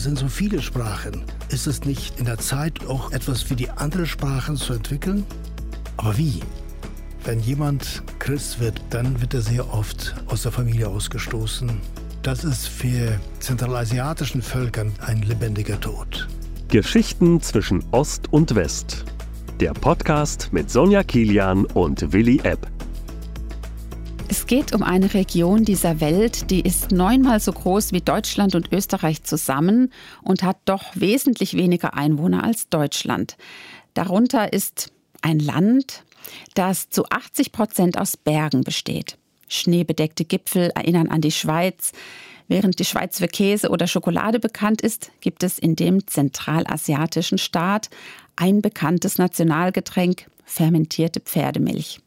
[0.00, 1.24] es sind so viele Sprachen.
[1.50, 5.26] Ist es nicht in der Zeit, auch etwas für die anderen Sprachen zu entwickeln?
[5.98, 6.40] Aber wie?
[7.22, 11.70] Wenn jemand Christ wird, dann wird er sehr oft aus der Familie ausgestoßen.
[12.22, 16.28] Das ist für zentralasiatischen Völkern ein lebendiger Tod.
[16.68, 19.04] Geschichten zwischen Ost und West.
[19.60, 22.66] Der Podcast mit Sonja Kilian und Willi Epp.
[24.50, 28.72] Es geht um eine Region dieser Welt, die ist neunmal so groß wie Deutschland und
[28.72, 29.92] Österreich zusammen
[30.22, 33.36] und hat doch wesentlich weniger Einwohner als Deutschland.
[33.94, 34.90] Darunter ist
[35.22, 36.02] ein Land,
[36.54, 39.18] das zu 80 Prozent aus Bergen besteht.
[39.46, 41.92] Schneebedeckte Gipfel erinnern an die Schweiz.
[42.48, 47.88] Während die Schweiz für Käse oder Schokolade bekannt ist, gibt es in dem zentralasiatischen Staat
[48.34, 52.00] ein bekanntes Nationalgetränk, fermentierte Pferdemilch.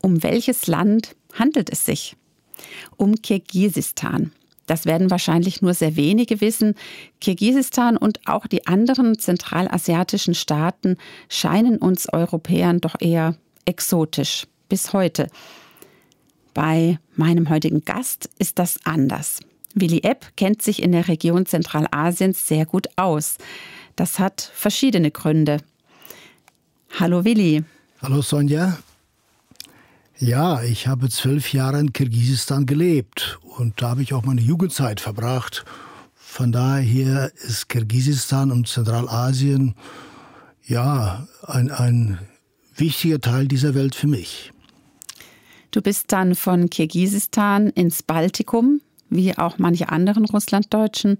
[0.00, 2.16] Um welches Land handelt es sich?
[2.96, 4.32] Um Kirgisistan.
[4.66, 6.74] Das werden wahrscheinlich nur sehr wenige wissen.
[7.20, 10.96] Kirgisistan und auch die anderen zentralasiatischen Staaten
[11.28, 15.28] scheinen uns Europäern doch eher exotisch bis heute.
[16.54, 19.40] Bei meinem heutigen Gast ist das anders.
[19.74, 23.36] Willi Epp kennt sich in der Region Zentralasiens sehr gut aus.
[23.96, 25.58] Das hat verschiedene Gründe.
[26.98, 27.64] Hallo Willi.
[28.00, 28.78] Hallo Sonja.
[30.24, 34.98] Ja, ich habe zwölf Jahre in Kirgisistan gelebt und da habe ich auch meine Jugendzeit
[34.98, 35.66] verbracht.
[36.14, 39.74] Von daher ist Kirgisistan und Zentralasien
[40.64, 42.18] ja ein, ein
[42.74, 44.50] wichtiger Teil dieser Welt für mich.
[45.72, 48.80] Du bist dann von Kirgisistan ins Baltikum,
[49.10, 51.18] wie auch manche anderen Russlanddeutschen.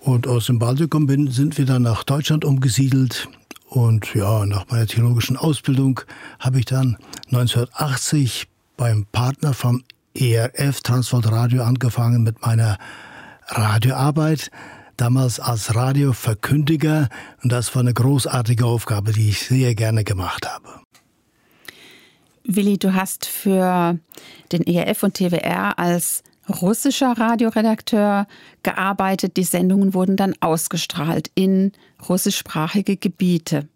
[0.00, 3.28] Und aus dem Baltikum bin, sind wir dann nach Deutschland umgesiedelt.
[3.72, 6.02] Und ja, nach meiner theologischen Ausbildung
[6.38, 9.82] habe ich dann 1980 beim Partner vom
[10.14, 12.76] ERF Transworld Radio angefangen mit meiner
[13.46, 14.50] Radioarbeit.
[14.98, 17.08] Damals als Radioverkündiger.
[17.42, 20.68] Und das war eine großartige Aufgabe, die ich sehr gerne gemacht habe.
[22.44, 23.98] Willi, du hast für
[24.52, 26.22] den ERF und TWR als
[26.60, 28.26] russischer Radioredakteur
[28.62, 29.38] gearbeitet.
[29.38, 31.72] Die Sendungen wurden dann ausgestrahlt in
[32.08, 33.68] russischsprachige Gebiete.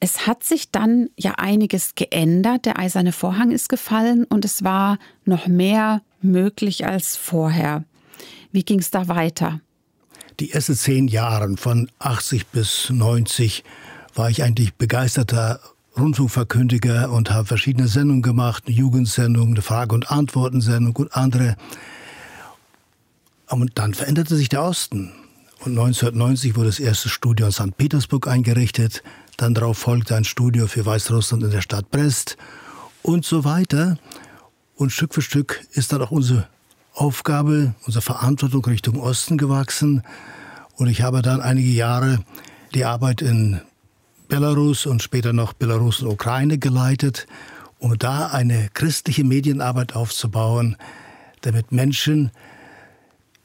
[0.00, 2.66] Es hat sich dann ja einiges geändert.
[2.66, 7.84] Der eiserne Vorhang ist gefallen und es war noch mehr möglich als vorher.
[8.52, 9.60] Wie ging es da weiter?
[10.38, 13.64] Die ersten zehn Jahre von 80 bis 90
[14.14, 15.60] war ich eigentlich begeisterter
[15.96, 21.56] Rundfunkverkündiger und habe verschiedene Sendungen gemacht, eine Jugendsendung, eine Frage- und Antwortensendung und andere.
[23.48, 25.12] Und dann veränderte sich der Osten.
[25.66, 27.76] Und 1990 wurde das erste Studio in St.
[27.76, 29.02] Petersburg eingerichtet.
[29.36, 32.36] Dann darauf folgte ein Studio für Weißrussland in der Stadt Brest
[33.02, 33.98] und so weiter.
[34.76, 36.46] Und Stück für Stück ist dann auch unsere
[36.94, 40.04] Aufgabe, unsere Verantwortung Richtung Osten gewachsen.
[40.76, 42.20] Und ich habe dann einige Jahre
[42.72, 43.60] die Arbeit in
[44.28, 47.26] Belarus und später noch Belarus und Ukraine geleitet,
[47.80, 50.76] um da eine christliche Medienarbeit aufzubauen,
[51.40, 52.30] damit Menschen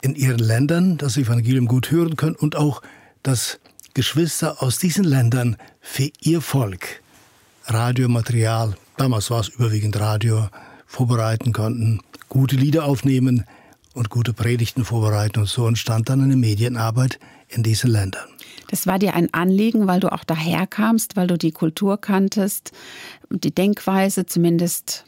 [0.02, 2.82] in ihren Ländern das Evangelium gut hören können und auch,
[3.22, 3.58] dass
[3.94, 7.00] Geschwister aus diesen Ländern für ihr Volk
[7.66, 10.48] Radiomaterial, damals war es überwiegend Radio,
[10.86, 13.44] vorbereiten konnten, gute Lieder aufnehmen
[13.94, 15.40] und gute Predigten vorbereiten.
[15.40, 17.18] Und so entstand dann eine Medienarbeit
[17.48, 18.26] in diesen Ländern.
[18.68, 22.72] Das war dir ein Anliegen, weil du auch daherkamst, weil du die Kultur kanntest,
[23.30, 25.04] die Denkweise zumindest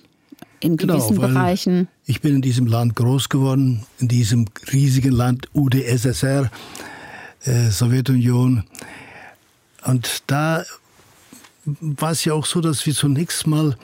[0.65, 1.89] in genau, gewissen Bereichen.
[2.07, 6.51] Ich bin in diesem Land groß geworden, in diesem riesigen Land UdSSR,
[7.45, 8.65] äh, Sowjetunion.
[9.85, 10.65] Und da
[11.65, 13.77] war es ja auch so, dass wir zunächst mal,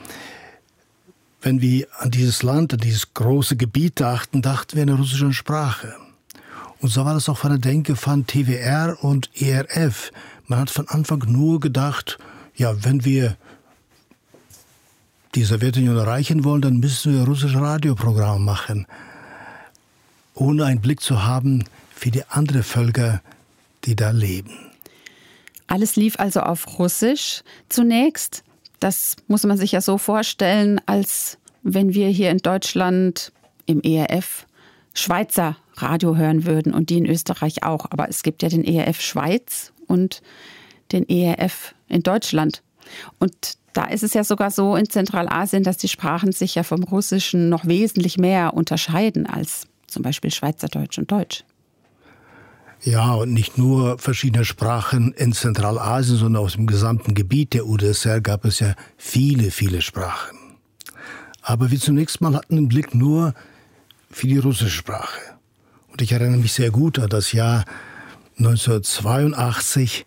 [1.43, 5.33] wenn wir an dieses Land, an dieses große Gebiet dachten, dachten wir in der russischen
[5.33, 5.95] Sprache.
[6.79, 10.11] Und so war das auch von der Denke von TWR und ERF.
[10.47, 12.17] Man hat von Anfang nur gedacht,
[12.55, 13.37] ja, wenn wir
[15.35, 18.85] die Sowjetunion erreichen wollen, dann müssen wir russische Radioprogramme machen,
[20.33, 21.63] ohne einen Blick zu haben
[21.95, 23.21] für die anderen Völker,
[23.85, 24.51] die da leben.
[25.67, 28.43] Alles lief also auf Russisch zunächst.
[28.79, 33.31] Das muss man sich ja so vorstellen, als wenn wir hier in Deutschland
[33.67, 34.47] im ERF
[34.93, 37.85] Schweizer Radio hören würden und die in Österreich auch.
[37.89, 40.21] Aber es gibt ja den ERF Schweiz und
[40.91, 42.63] den ERF in Deutschland.
[43.19, 46.83] Und da ist es ja sogar so in Zentralasien, dass die Sprachen sich ja vom
[46.83, 51.43] Russischen noch wesentlich mehr unterscheiden als zum Beispiel Schweizerdeutsch und Deutsch.
[52.83, 58.21] Ja, und nicht nur verschiedene Sprachen in Zentralasien, sondern aus dem gesamten Gebiet der UdSSR
[58.21, 60.37] gab es ja viele, viele Sprachen.
[61.43, 63.35] Aber wir zunächst mal hatten den Blick nur
[64.09, 65.21] für die russische Sprache.
[65.91, 67.65] Und ich erinnere mich sehr gut an das Jahr
[68.39, 70.05] 1982.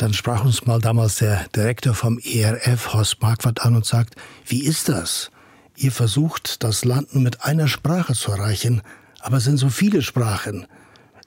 [0.00, 4.14] Dann sprach uns mal damals der Direktor vom ERF, Horst Marquardt, an und sagt,
[4.46, 5.30] wie ist das?
[5.76, 8.80] Ihr versucht, das Land mit einer Sprache zu erreichen,
[9.20, 10.66] aber es sind so viele Sprachen.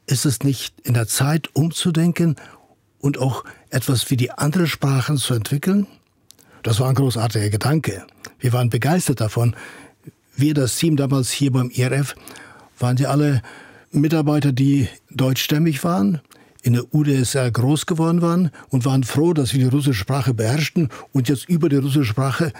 [0.08, 2.36] Ist es nicht in der Zeit, umzudenken
[2.98, 5.86] und auch etwas wie die anderen Sprachen zu entwickeln?
[6.64, 8.08] Das war ein großartiger Gedanke.
[8.40, 9.56] Wir waren begeistert davon.
[10.36, 12.16] Wir, das Team damals hier beim ERF,
[12.80, 13.44] waren ja alle
[13.92, 16.22] Mitarbeiter, die deutschstämmig waren,
[16.64, 20.90] in der UdSR groß geworden waren und waren froh, dass wir die russische Sprache beherrschten
[21.12, 22.54] und jetzt über die russische Sprache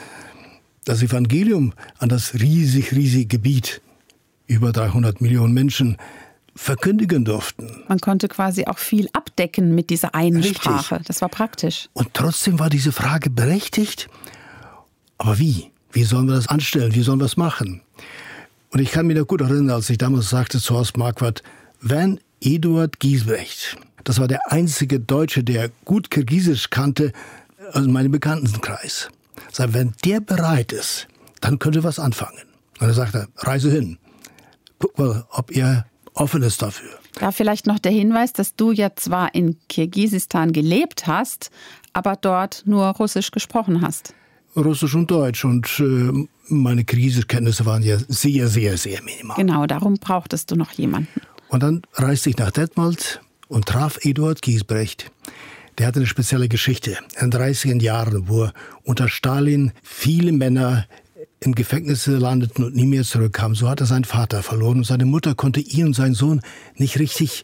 [0.86, 3.82] das Evangelium an das riesig, riesige Gebiet,
[4.46, 5.98] über 300 Millionen Menschen,
[6.56, 7.84] verkündigen durften.
[7.88, 10.58] Man konnte quasi auch viel abdecken mit dieser einen Richtig.
[10.62, 11.02] Sprache.
[11.06, 11.90] Das war praktisch.
[11.94, 14.10] Und trotzdem war diese Frage berechtigt.
[15.18, 15.72] Aber wie?
[15.92, 16.94] Wie sollen wir das anstellen?
[16.94, 17.82] Wie sollen wir das machen?
[18.72, 21.44] Und ich kann mich noch gut erinnern, als ich damals sagte zu Horst Marquardt,
[21.80, 27.14] wenn Eduard Giesbrecht, das war der einzige Deutsche, der gut Kirgisisch kannte,
[27.72, 29.10] also meinem Bekanntenkreis,
[29.52, 31.08] sagt, wenn der bereit ist,
[31.42, 32.44] dann könnte was anfangen.
[32.80, 33.98] Und er sagte, reise hin.
[34.80, 36.90] Guck mal, ob ihr offen ist dafür.
[37.20, 41.52] Da vielleicht noch der Hinweis, dass du ja zwar in Kirgisistan gelebt hast,
[41.94, 44.14] aber dort nur Russisch gesprochen hast.
[44.56, 49.38] Russisch und Deutsch und äh, meine Krisenkenntnisse waren ja sehr, sehr, sehr minimal.
[49.38, 51.22] Genau, darum brauchtest du noch jemanden.
[51.50, 53.22] Und dann reiste ich nach Detmold
[53.54, 55.12] und traf Eduard Giesbrecht.
[55.78, 56.98] Der hatte eine spezielle Geschichte.
[57.20, 58.50] In den 30er Jahren, wo
[58.84, 60.88] unter Stalin viele Männer
[61.40, 63.56] in Gefängnisse landeten und nie mehr zurückkamen.
[63.56, 66.42] So hat er seinen Vater verloren und seine Mutter konnte ihn und seinen Sohn
[66.76, 67.44] nicht richtig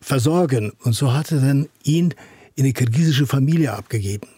[0.00, 0.72] versorgen.
[0.84, 2.14] Und so hat er dann ihn
[2.54, 4.28] in eine kirgisische Familie abgegeben.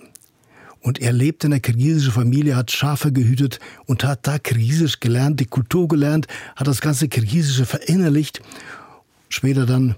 [0.80, 5.40] Und er lebte in einer kirgisischen Familie, hat Schafe gehütet und hat da Kirgisisch gelernt,
[5.40, 6.26] die Kultur gelernt,
[6.56, 8.40] hat das ganze Kirgisische verinnerlicht.
[9.28, 9.96] Später dann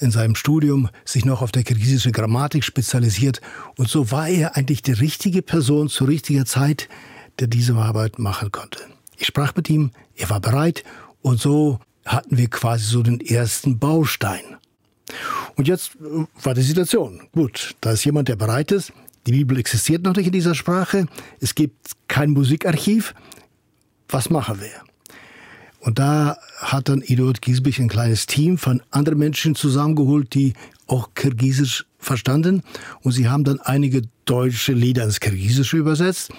[0.00, 3.40] in seinem Studium sich noch auf der kirgisischen Grammatik spezialisiert.
[3.76, 6.88] Und so war er eigentlich die richtige Person zur richtigen Zeit,
[7.38, 8.80] der diese Arbeit machen konnte.
[9.16, 10.84] Ich sprach mit ihm, er war bereit
[11.22, 14.56] und so hatten wir quasi so den ersten Baustein.
[15.56, 17.22] Und jetzt äh, war die Situation.
[17.32, 18.92] Gut, da ist jemand, der bereit ist.
[19.26, 21.06] Die Bibel existiert noch nicht in dieser Sprache.
[21.40, 23.14] Es gibt kein Musikarchiv.
[24.08, 24.89] Was machen wir?
[25.80, 30.52] Und da hat dann Eduard Giesbich ein kleines Team von anderen Menschen zusammengeholt, die
[30.86, 32.62] auch Kirgisisch verstanden.
[33.02, 36.32] Und sie haben dann einige deutsche Lieder ins Kirgisische übersetzt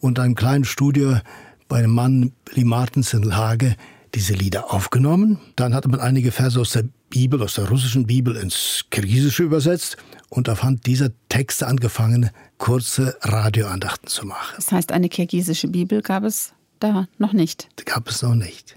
[0.00, 1.20] und einem kleinen Studio
[1.68, 3.76] bei einem Mann, Lee Martens in Lage,
[4.14, 5.38] diese Lieder aufgenommen.
[5.56, 9.96] Dann hat man einige Verse aus der Bibel, aus der russischen Bibel ins Kirgisische übersetzt
[10.28, 14.54] und aufhand dieser Texte angefangen, kurze Radioandachten zu machen.
[14.56, 17.68] Das heißt, eine kirgisische Bibel gab es da noch nicht.
[17.84, 18.76] Gab es noch nicht.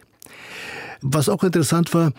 [1.03, 2.13] Was auch interessant war,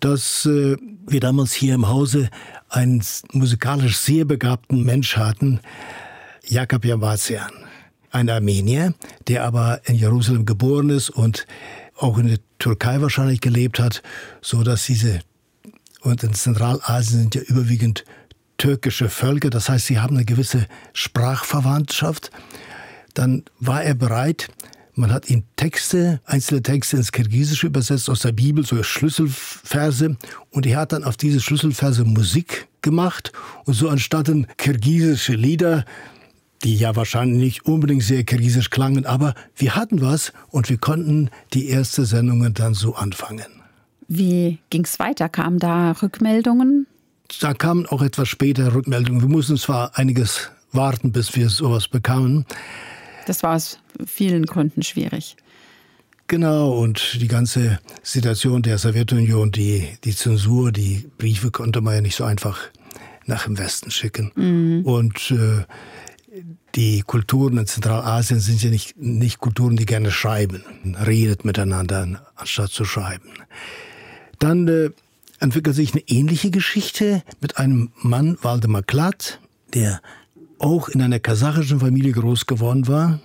[0.00, 0.76] dass äh,
[1.06, 2.30] wir damals hier im Hause
[2.68, 3.02] einen
[3.32, 5.60] musikalisch sehr begabten Mensch hatten,
[6.44, 7.52] Jakob Javazian,
[8.10, 8.94] ein Armenier,
[9.28, 11.46] der aber in Jerusalem geboren ist und
[11.96, 14.02] auch in der Türkei wahrscheinlich gelebt hat,
[14.40, 15.20] so dass diese
[16.00, 18.04] und in Zentralasien sind ja überwiegend
[18.58, 22.30] türkische Völker, das heißt, sie haben eine gewisse Sprachverwandtschaft.
[23.12, 24.48] Dann war er bereit,
[24.96, 30.16] man hat ihm Texte, einzelne Texte ins Kirgisische übersetzt aus der Bibel, so Schlüsselverse.
[30.50, 33.32] Und er hat dann auf diese Schlüsselverse Musik gemacht.
[33.66, 35.84] Und so entstanden kirgisische Lieder,
[36.64, 41.30] die ja wahrscheinlich nicht unbedingt sehr kirgisisch klangen, aber wir hatten was und wir konnten
[41.52, 43.62] die erste Sendungen dann so anfangen.
[44.08, 45.28] Wie ging es weiter?
[45.28, 46.86] Kamen da Rückmeldungen?
[47.40, 49.20] Da kamen auch etwas später Rückmeldungen.
[49.20, 52.46] Wir mussten zwar einiges warten, bis wir sowas bekamen.
[53.26, 55.36] Das war aus vielen Gründen schwierig.
[56.28, 62.00] Genau, und die ganze Situation der Sowjetunion, die, die Zensur, die Briefe konnte man ja
[62.00, 62.58] nicht so einfach
[63.26, 64.32] nach dem Westen schicken.
[64.34, 64.84] Mhm.
[64.84, 65.64] Und äh,
[66.74, 70.64] die Kulturen in Zentralasien sind ja nicht, nicht Kulturen, die gerne schreiben,
[71.06, 73.30] redet miteinander, anstatt zu schreiben.
[74.38, 74.90] Dann äh,
[75.38, 79.40] entwickelt sich eine ähnliche Geschichte mit einem Mann, Waldemar Klatt,
[79.74, 80.00] der
[80.58, 83.20] auch in einer kasachischen Familie groß geworden war,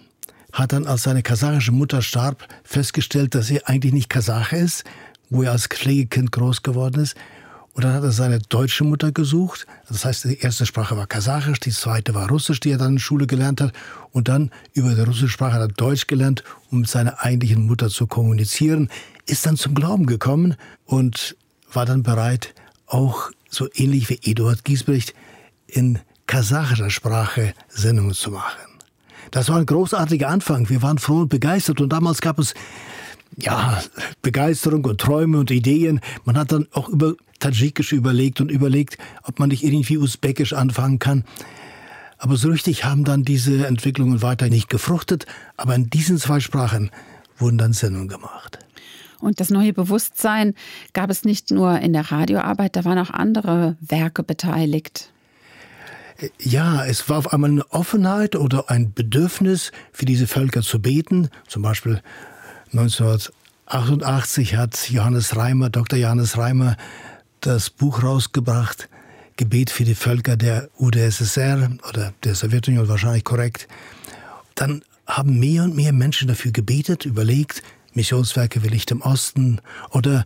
[0.52, 4.84] hat dann, als seine kasachische Mutter starb, festgestellt, dass er eigentlich nicht Kasache ist,
[5.30, 7.16] wo er als Pflegekind groß geworden ist.
[7.74, 9.66] Und dann hat er seine deutsche Mutter gesucht.
[9.88, 13.00] Das heißt, die erste Sprache war Kasachisch, die zweite war Russisch, die er dann in
[13.00, 13.72] Schule gelernt hat.
[14.12, 17.88] Und dann über die russische Sprache hat er Deutsch gelernt, um mit seiner eigentlichen Mutter
[17.88, 18.90] zu kommunizieren.
[19.26, 21.38] Ist dann zum Glauben gekommen und
[21.72, 22.54] war dann bereit,
[22.88, 25.14] auch so ähnlich wie Eduard Giesbrecht
[25.68, 26.00] in
[26.32, 28.80] kasachischer Sprache Sendungen zu machen.
[29.32, 30.70] Das war ein großartiger Anfang.
[30.70, 32.54] Wir waren froh und begeistert und damals gab es
[33.36, 33.84] ja,
[34.22, 36.00] Begeisterung und Träume und Ideen.
[36.24, 41.00] Man hat dann auch über Tadschikisch überlegt und überlegt, ob man nicht irgendwie Usbekisch anfangen
[41.00, 41.26] kann.
[42.18, 45.26] Aber so richtig haben dann diese Entwicklungen weiter nicht gefruchtet.
[45.58, 46.92] Aber in diesen zwei Sprachen
[47.40, 48.58] wurden dann Sendungen gemacht.
[49.20, 50.54] Und das neue Bewusstsein
[50.94, 55.12] gab es nicht nur in der Radioarbeit, da waren auch andere Werke beteiligt.
[56.40, 61.30] Ja, es war auf einmal eine Offenheit oder ein Bedürfnis für diese Völker zu beten.
[61.48, 62.02] Zum Beispiel
[62.74, 65.98] 1988 hat Johannes Reimer, Dr.
[65.98, 66.78] Johannes Reimer,
[67.40, 68.88] das Buch rausgebracht,
[69.36, 73.68] Gebet für die Völker der UdSSR oder der Sowjetunion wahrscheinlich korrekt.
[74.54, 77.64] Dann haben mehr und mehr Menschen dafür gebetet, überlegt,
[77.94, 79.60] Missionswerke wie Licht im Osten
[79.90, 80.26] oder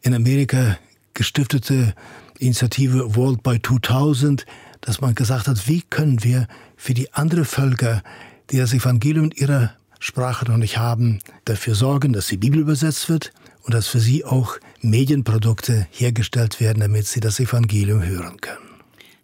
[0.00, 0.78] in Amerika
[1.12, 1.94] gestiftete
[2.38, 4.46] Initiative World by 2000,
[4.84, 8.02] dass man gesagt hat, wie können wir für die anderen Völker,
[8.50, 13.08] die das Evangelium in ihrer Sprache noch nicht haben, dafür sorgen, dass die Bibel übersetzt
[13.08, 18.58] wird und dass für sie auch Medienprodukte hergestellt werden, damit sie das Evangelium hören können.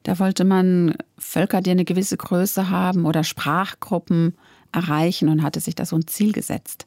[0.04, 4.34] Da wollte man Völker, die eine gewisse Größe haben oder Sprachgruppen
[4.72, 6.86] erreichen und hatte sich da so ein Ziel gesetzt.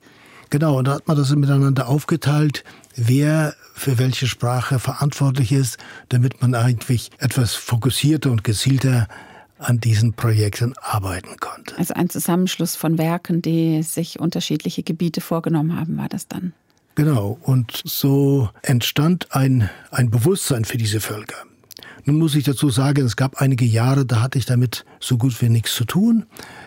[0.50, 2.64] Genau, und da hat man das miteinander aufgeteilt,
[2.96, 5.78] wer für welche Sprache verantwortlich ist,
[6.10, 9.08] damit man eigentlich etwas fokussierter und gezielter
[9.58, 11.78] an diesen Projekten arbeiten konnte.
[11.78, 16.54] Also ein Zusammenschluss von Werken, die sich unterschiedliche Gebiete vorgenommen haben, war das dann?
[16.96, 21.38] Genau, und so entstand ein, ein Bewusstsein für diese Völker.
[22.06, 25.42] Nun muss ich dazu sagen, es gab einige Jahre, da hatte ich damit so gut
[25.42, 26.26] wie nichts zu tun.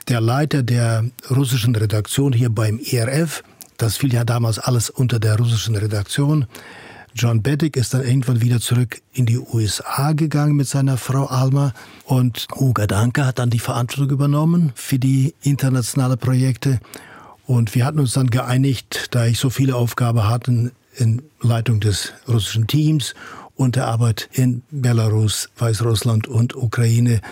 [0.08, 3.44] Der Leiter der russischen Redaktion hier beim ERF,
[3.78, 6.46] das fiel ja damals alles unter der russischen Redaktion,
[7.18, 11.72] John Bettig ist dann irgendwann wieder zurück in die USA gegangen mit seiner Frau Alma
[12.04, 16.78] und Uga Danke hat dann die Verantwortung übernommen für die internationalen Projekte.
[17.46, 22.12] Und wir hatten uns dann geeinigt, da ich so viele Aufgaben hatte in Leitung des
[22.28, 23.14] russischen Teams
[23.54, 27.22] und der Arbeit in Belarus, Weißrussland und Ukraine,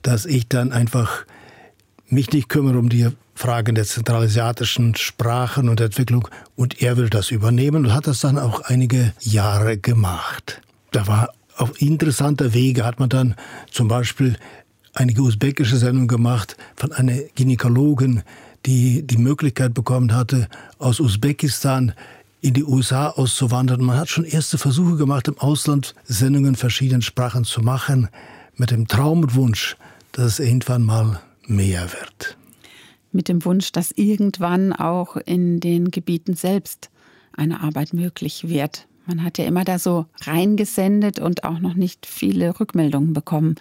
[0.00, 1.26] dass ich dann einfach
[2.08, 3.08] mich nicht kümmere um die
[3.40, 8.38] Fragen der zentralasiatischen Sprachen und Entwicklung und er will das übernehmen und hat das dann
[8.38, 10.60] auch einige Jahre gemacht.
[10.90, 13.34] Da war auf interessanter Wege hat man dann
[13.70, 14.36] zum Beispiel
[14.92, 18.24] einige usbekische Sendungen gemacht von einer Gynäkologin,
[18.66, 20.46] die die Möglichkeit bekommen hatte,
[20.78, 21.94] aus Usbekistan
[22.42, 23.82] in die USA auszuwandern.
[23.82, 28.08] Man hat schon erste Versuche gemacht, im Ausland Sendungen verschiedenen Sprachen zu machen,
[28.56, 29.78] mit dem Traum und Wunsch,
[30.12, 32.36] dass es irgendwann mal mehr wird.
[33.12, 36.90] Mit dem Wunsch, dass irgendwann auch in den Gebieten selbst
[37.36, 38.86] eine Arbeit möglich wird.
[39.06, 43.56] Man hat ja immer da so reingesendet und auch noch nicht viele Rückmeldungen bekommen.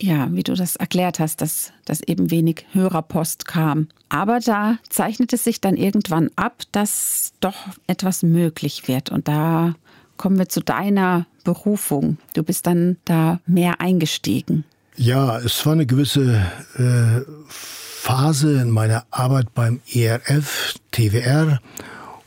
[0.00, 3.88] Ja, wie du das erklärt hast, dass, dass eben wenig Hörerpost kam.
[4.08, 7.54] Aber da zeichnet es sich dann irgendwann ab, dass doch
[7.86, 9.10] etwas möglich wird.
[9.10, 9.74] Und da
[10.16, 12.18] kommen wir zu deiner Berufung.
[12.34, 14.64] Du bist dann da mehr eingestiegen.
[14.96, 16.42] Ja, es war eine gewisse
[16.76, 17.20] äh,
[18.04, 21.58] Phase in meiner Arbeit beim ERF, TWR,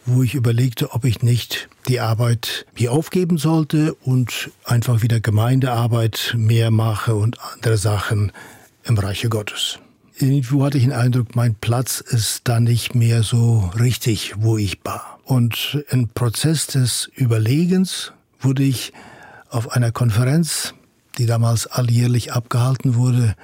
[0.08, 6.34] wo ich überlegte, ob ich nicht die Arbeit hier aufgeben sollte und einfach wieder Gemeindearbeit
[6.36, 8.32] mehr mache und andere Sachen
[8.86, 9.78] im Reiche Gottes.
[10.18, 14.80] Irgendwo hatte ich den Eindruck, mein Platz ist da nicht mehr so richtig, wo ich
[14.84, 15.20] war.
[15.26, 18.94] Und im Prozess des Überlegens wurde ich
[19.50, 20.74] auf einer Konferenz
[21.18, 23.36] die damals alljährlich abgehalten wurde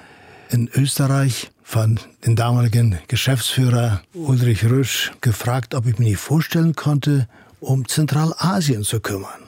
[0.49, 7.27] in Österreich, von dem damaligen Geschäftsführer Ulrich Rösch gefragt, ob ich mir nicht vorstellen konnte,
[7.59, 9.41] um Zentralasien zu kümmern.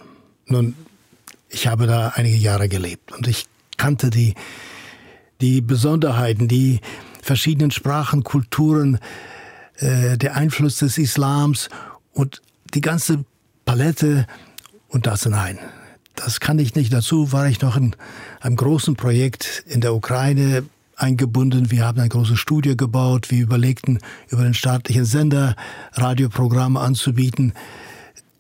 [0.48, 0.76] Nun,
[1.50, 3.46] ich habe da einige Jahre gelebt und ich
[3.78, 4.36] kannte die,
[5.42, 6.80] die Besonderheiten, die
[7.22, 9.00] verschiedenen Sprachen, Kulturen,
[9.78, 11.70] äh, der Einfluss des Islams
[12.14, 12.42] und
[12.74, 13.26] die ganze
[13.66, 14.26] Palette
[14.88, 15.60] und das nein
[16.16, 16.92] das kann ich nicht.
[16.94, 17.96] Dazu war ich noch in
[18.40, 20.64] einem großen Projekt in der Ukraine
[20.96, 21.72] eingebunden.
[21.72, 23.32] Wir haben eine große Studie gebaut.
[23.32, 24.00] Wir überlegten,
[24.30, 25.56] über den staatlichen Sender
[25.94, 27.54] Radioprogramme anzubieten.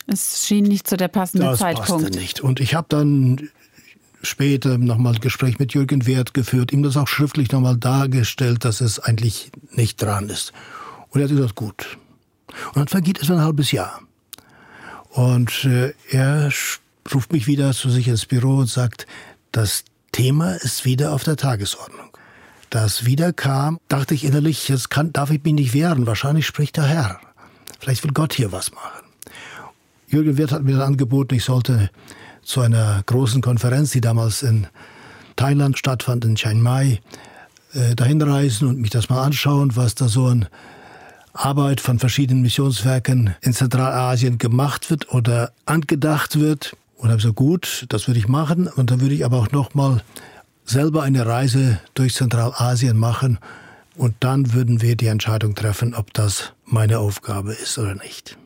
[0.07, 2.03] Es schien nicht zu der passende das Zeitpunkt.
[2.03, 2.41] Passte nicht.
[2.41, 3.49] Und ich habe dann
[4.21, 8.81] später nochmal ein Gespräch mit Jürgen Wert geführt, ihm das auch schriftlich nochmal dargestellt, dass
[8.81, 10.53] es eigentlich nicht dran ist.
[11.09, 11.97] Und er hat gesagt, gut.
[12.67, 14.01] Und dann vergeht es ein halbes Jahr.
[15.09, 16.51] Und äh, er
[17.13, 19.07] ruft mich wieder zu sich ins Büro und sagt,
[19.51, 22.04] das Thema ist wieder auf der Tagesordnung.
[22.75, 26.07] Das wieder kam, dachte ich innerlich, jetzt kann, darf ich mich nicht wehren.
[26.07, 27.21] Wahrscheinlich spricht der Herr.
[27.79, 29.05] Vielleicht will Gott hier was machen.
[30.09, 31.89] Jürgen Wirth hat mir dann angeboten, ich sollte
[32.43, 34.67] zu einer großen Konferenz, die damals in
[35.37, 36.99] Thailand stattfand, in Chiang Mai,
[37.71, 40.49] äh, dahin reisen und mich das mal anschauen, was da so an
[41.31, 46.75] Arbeit von verschiedenen Missionswerken in Zentralasien gemacht wird oder angedacht wird.
[46.97, 48.67] Und habe gesagt, gut, das würde ich machen.
[48.67, 50.01] Und dann würde ich aber auch nochmal
[50.65, 53.39] selber eine Reise durch Zentralasien machen.
[53.95, 58.37] Und dann würden wir die Entscheidung treffen, ob das meine Aufgabe ist oder nicht.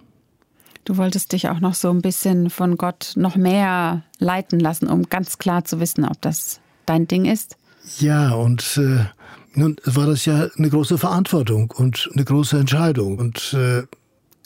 [0.85, 5.03] Du wolltest dich auch noch so ein bisschen von Gott noch mehr leiten lassen, um
[5.03, 7.57] ganz klar zu wissen, ob das dein Ding ist?
[7.99, 9.05] Ja, und äh,
[9.53, 13.17] nun war das ja eine große Verantwortung und eine große Entscheidung.
[13.17, 13.83] Und äh,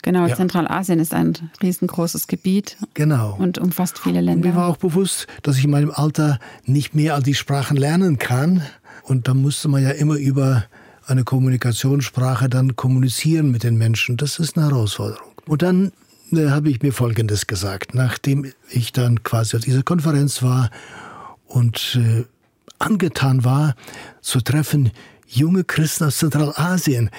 [0.04, 0.36] Genau, ja.
[0.36, 2.78] Zentralasien ist ein riesengroßes Gebiet.
[2.94, 3.36] Genau.
[3.40, 4.48] Und umfasst viele Länder.
[4.48, 7.78] Und mir war auch bewusst, dass ich in meinem Alter nicht mehr all die Sprachen
[7.78, 8.62] lernen kann.
[9.04, 10.66] Und da musste man ja immer über
[11.08, 14.18] eine Kommunikationssprache dann kommunizieren mit den Menschen.
[14.18, 15.32] Das ist eine Herausforderung.
[15.48, 15.92] Und dann
[16.34, 20.70] äh, habe ich mir Folgendes gesagt, nachdem ich dann quasi auf dieser Konferenz war
[21.48, 22.26] und äh,
[22.78, 23.76] angetan war,
[24.22, 24.92] zu treffen
[25.28, 27.10] junge Christen aus Zentralasien,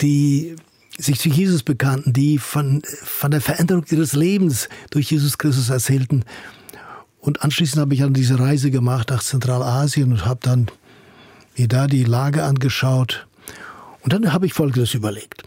[0.00, 0.56] die
[0.98, 6.24] sich zu Jesus bekannten, die von, von der Veränderung ihres Lebens durch Jesus Christus erzählten.
[7.20, 10.66] Und anschließend habe ich dann diese Reise gemacht nach Zentralasien und habe dann
[11.56, 13.26] mir da die Lage angeschaut.
[14.02, 15.44] Und dann habe ich Folgendes überlegt.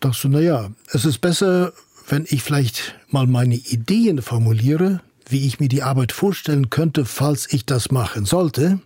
[0.00, 1.72] Dachte so, naja, es ist besser,
[2.08, 7.52] wenn ich vielleicht mal meine Ideen formuliere, wie ich mir die Arbeit vorstellen könnte, falls
[7.52, 8.78] ich das machen sollte,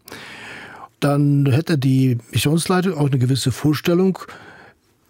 [1.00, 4.18] dann hätte die Missionsleitung auch eine gewisse Vorstellung,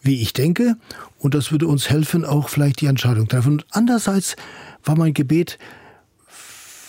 [0.03, 0.77] wie ich denke,
[1.19, 3.53] und das würde uns helfen, auch vielleicht die Entscheidung treffen.
[3.53, 4.37] Und andererseits
[4.85, 5.59] war mein Gebet,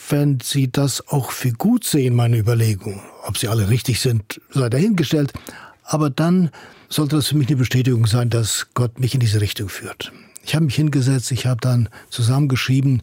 [0.09, 4.69] wenn Sie das auch für gut sehen, meine Überlegungen, ob sie alle richtig sind, sei
[4.69, 5.31] dahingestellt,
[5.83, 6.51] aber dann
[6.89, 10.11] sollte das für mich eine Bestätigung sein, dass Gott mich in diese Richtung führt.
[10.43, 13.01] Ich habe mich hingesetzt, ich habe dann zusammengeschrieben,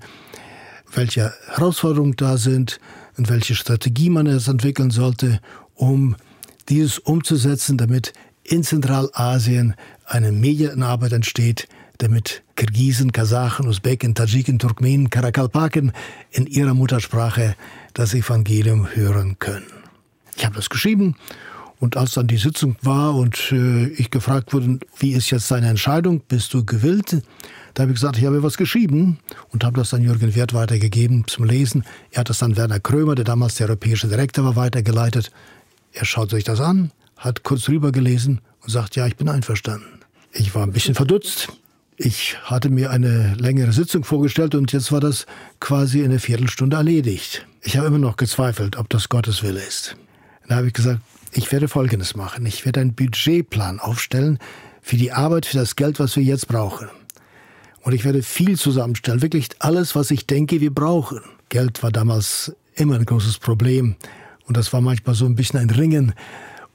[0.95, 2.81] welche Herausforderungen da sind
[3.17, 5.41] und welche Strategie man jetzt entwickeln sollte,
[5.75, 6.17] um
[6.69, 8.13] dieses umzusetzen, damit
[8.43, 9.75] in Zentralasien
[10.09, 15.93] eine Medienarbeit entsteht, damit Kirgisen, Kasachen, Usbeken, Tadschiken, Turkmenen, Karakalpaken
[16.31, 17.55] in ihrer Muttersprache
[17.95, 19.67] das Evangelium hören können.
[20.37, 21.17] Ich habe das geschrieben
[21.81, 25.69] und als dann die Sitzung war und äh, ich gefragt wurde, wie ist jetzt deine
[25.69, 27.23] Entscheidung, bist du gewillt?
[27.75, 29.19] Da habe ich gesagt, ich habe was geschrieben
[29.53, 31.85] und habe das dann Jürgen Wert weitergegeben zum Lesen.
[32.11, 35.31] Er hat das dann Werner Krömer, der damals der europäische Direktor war, weitergeleitet.
[35.93, 39.98] Er schaut sich das an, hat kurz rübergelesen und sagt, ja, ich bin einverstanden.
[40.39, 41.49] Ich war ein bisschen verdutzt.
[41.97, 45.27] Ich hatte mir eine längere Sitzung vorgestellt und jetzt war das
[45.59, 47.45] quasi in einer Viertelstunde erledigt.
[47.61, 49.97] Ich habe immer noch gezweifelt, ob das Gottes Wille ist.
[50.47, 51.01] Dann habe ich gesagt,
[51.33, 52.47] ich werde Folgendes machen.
[52.47, 54.39] Ich werde einen Budgetplan aufstellen
[54.81, 56.89] für die Arbeit, für das Geld, was wir jetzt brauchen.
[57.83, 61.21] Und ich werde viel zusammenstellen, wirklich alles, was ich denke, wir brauchen.
[61.49, 63.97] Geld war damals immer ein großes Problem.
[64.47, 66.15] Und das war manchmal so ein bisschen ein Ringen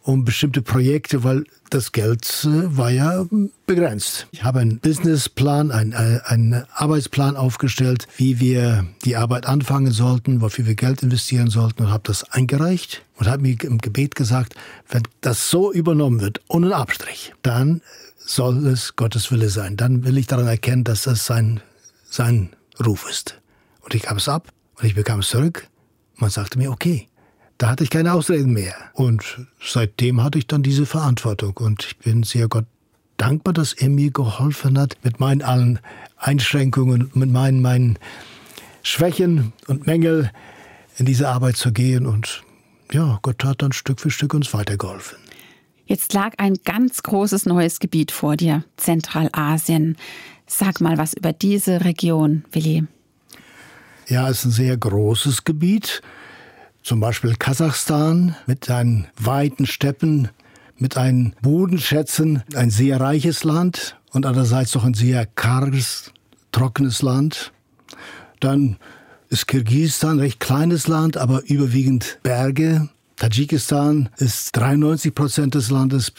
[0.03, 3.25] um bestimmte Projekte, weil das Geld äh, war ja
[3.65, 4.27] begrenzt.
[4.31, 10.41] Ich habe einen Businessplan, einen, äh, einen Arbeitsplan aufgestellt, wie wir die Arbeit anfangen sollten,
[10.41, 14.55] wofür wir Geld investieren sollten und habe das eingereicht und habe mir im Gebet gesagt,
[14.89, 17.81] wenn das so übernommen wird, ohne Abstrich, dann
[18.17, 19.77] soll es Gottes Wille sein.
[19.77, 21.61] Dann will ich daran erkennen, dass das sein,
[22.09, 22.49] sein
[22.85, 23.39] Ruf ist.
[23.81, 25.67] Und ich gab es ab und ich bekam es zurück.
[26.15, 27.07] Man sagte mir, okay,
[27.57, 28.75] da hatte ich keine Ausreden mehr.
[28.93, 31.57] Und seitdem hatte ich dann diese Verantwortung.
[31.57, 32.65] Und ich bin sehr Gott
[33.17, 35.79] dankbar, dass er mir geholfen hat, mit meinen allen
[36.17, 37.99] Einschränkungen, mit meinen, meinen
[38.81, 40.31] Schwächen und Mängel
[40.97, 42.05] in diese Arbeit zu gehen.
[42.05, 42.43] Und
[42.91, 45.17] ja, Gott hat dann Stück für Stück uns weitergeholfen.
[45.85, 49.97] Jetzt lag ein ganz großes neues Gebiet vor dir, Zentralasien.
[50.47, 52.85] Sag mal was über diese Region, Willi.
[54.07, 56.01] Ja, es ist ein sehr großes Gebiet.
[56.83, 60.27] Zum Beispiel Kasachstan mit seinen weiten Steppen,
[60.77, 66.11] mit seinen Bodenschätzen, ein sehr reiches Land und andererseits doch ein sehr karges,
[66.51, 67.53] trockenes Land.
[68.41, 68.75] Dann
[69.29, 72.89] ist Kirgisistan recht kleines Land, aber überwiegend Berge.
[73.15, 76.11] Tadschikistan ist 93 Prozent des Landes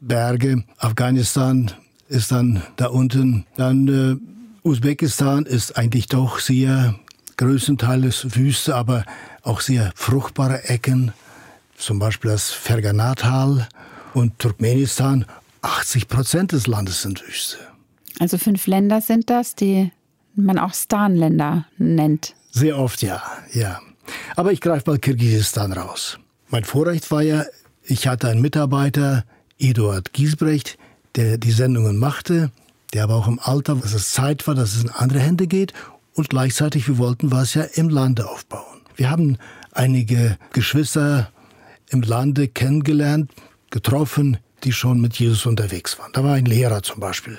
[0.00, 0.64] Berge.
[0.76, 1.70] Afghanistan
[2.08, 3.46] ist dann da unten.
[3.56, 6.94] Dann äh, Usbekistan ist eigentlich doch sehr
[7.38, 9.04] größtenteils Wüste, aber
[9.42, 11.12] auch sehr fruchtbare Ecken,
[11.76, 13.68] zum Beispiel das Ferganatal
[14.14, 15.24] und Turkmenistan.
[15.62, 17.58] 80 Prozent des Landes sind Wüste.
[18.18, 19.90] Also fünf Länder sind das, die
[20.34, 22.34] man auch Stan-Länder nennt.
[22.50, 23.22] Sehr oft ja,
[23.52, 23.80] ja.
[24.36, 26.18] Aber ich greife mal Kirgisistan raus.
[26.48, 27.44] Mein Vorrecht war ja,
[27.84, 29.24] ich hatte einen Mitarbeiter,
[29.58, 30.78] Eduard Giesbrecht,
[31.16, 32.50] der die Sendungen machte,
[32.92, 35.72] der aber auch im Alter, dass es Zeit war, dass es in andere Hände geht
[36.14, 38.69] und gleichzeitig, wir wollten was ja im Lande aufbauen.
[39.00, 39.38] Wir haben
[39.72, 41.32] einige Geschwister
[41.88, 43.32] im Lande kennengelernt,
[43.70, 46.12] getroffen, die schon mit Jesus unterwegs waren.
[46.12, 47.38] Da war ein Lehrer zum Beispiel,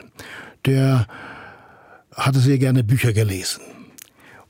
[0.65, 1.05] der
[2.15, 3.61] hatte sehr gerne Bücher gelesen.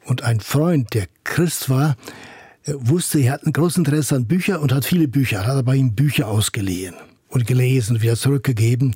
[0.06, 1.98] Und ein Freund, der Christ war,
[2.66, 5.94] wusste, er hat ein großes Interesse an Büchern und hat viele Bücher, hat bei ihm
[5.94, 6.96] Bücher ausgeliehen
[7.28, 8.96] und gelesen wieder zurückgegeben,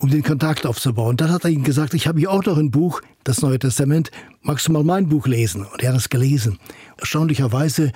[0.00, 1.16] um den Kontakt aufzubauen.
[1.16, 4.10] Dann hat er ihm gesagt, ich habe hier auch noch ein Buch, das Neue Testament,
[4.42, 5.64] magst du mal mein Buch lesen?
[5.64, 6.58] Und er hat es gelesen.
[6.98, 7.92] Erstaunlicherweise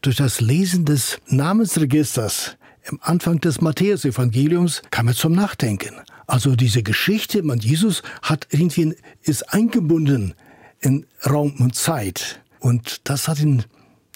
[0.00, 2.56] durch das Lesen des Namensregisters
[2.88, 5.94] am Anfang des Matthäus-Evangeliums kam er zum Nachdenken.
[6.26, 10.34] Also diese Geschichte mit Jesus hat irgendwie ist eingebunden
[10.80, 12.40] in Raum und Zeit.
[12.58, 13.64] Und das hat ihn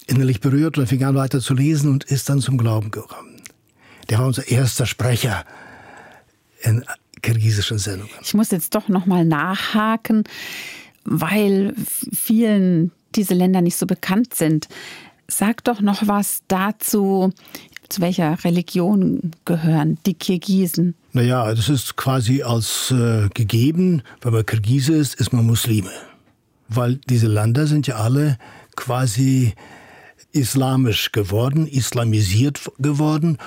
[0.06, 3.42] innerlich berührt und er fing an weiter zu lesen und ist dann zum Glauben gekommen.
[4.08, 5.44] Der war unser erster Sprecher
[6.62, 6.84] in
[7.22, 8.14] kirgisischen Sendungen.
[8.22, 10.24] Ich muss jetzt doch noch mal nachhaken,
[11.04, 14.68] weil vielen diese Länder nicht so bekannt sind.
[15.28, 17.32] Sag doch noch was dazu,
[17.88, 20.94] zu welcher Religion gehören die Kirgisen?
[21.12, 25.90] Naja, das ist quasi als äh, gegeben, wenn man Kirgise ist, ist man Muslime.
[26.68, 28.38] Weil diese Länder sind ja alle
[28.76, 29.54] quasi
[30.32, 33.38] islamisch geworden, islamisiert geworden.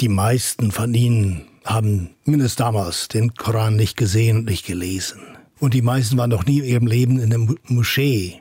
[0.00, 5.20] Die meisten von ihnen haben mindestens damals den Koran nicht gesehen und nicht gelesen.
[5.60, 8.40] Und die meisten waren noch nie in ihrem Leben in der Moschee.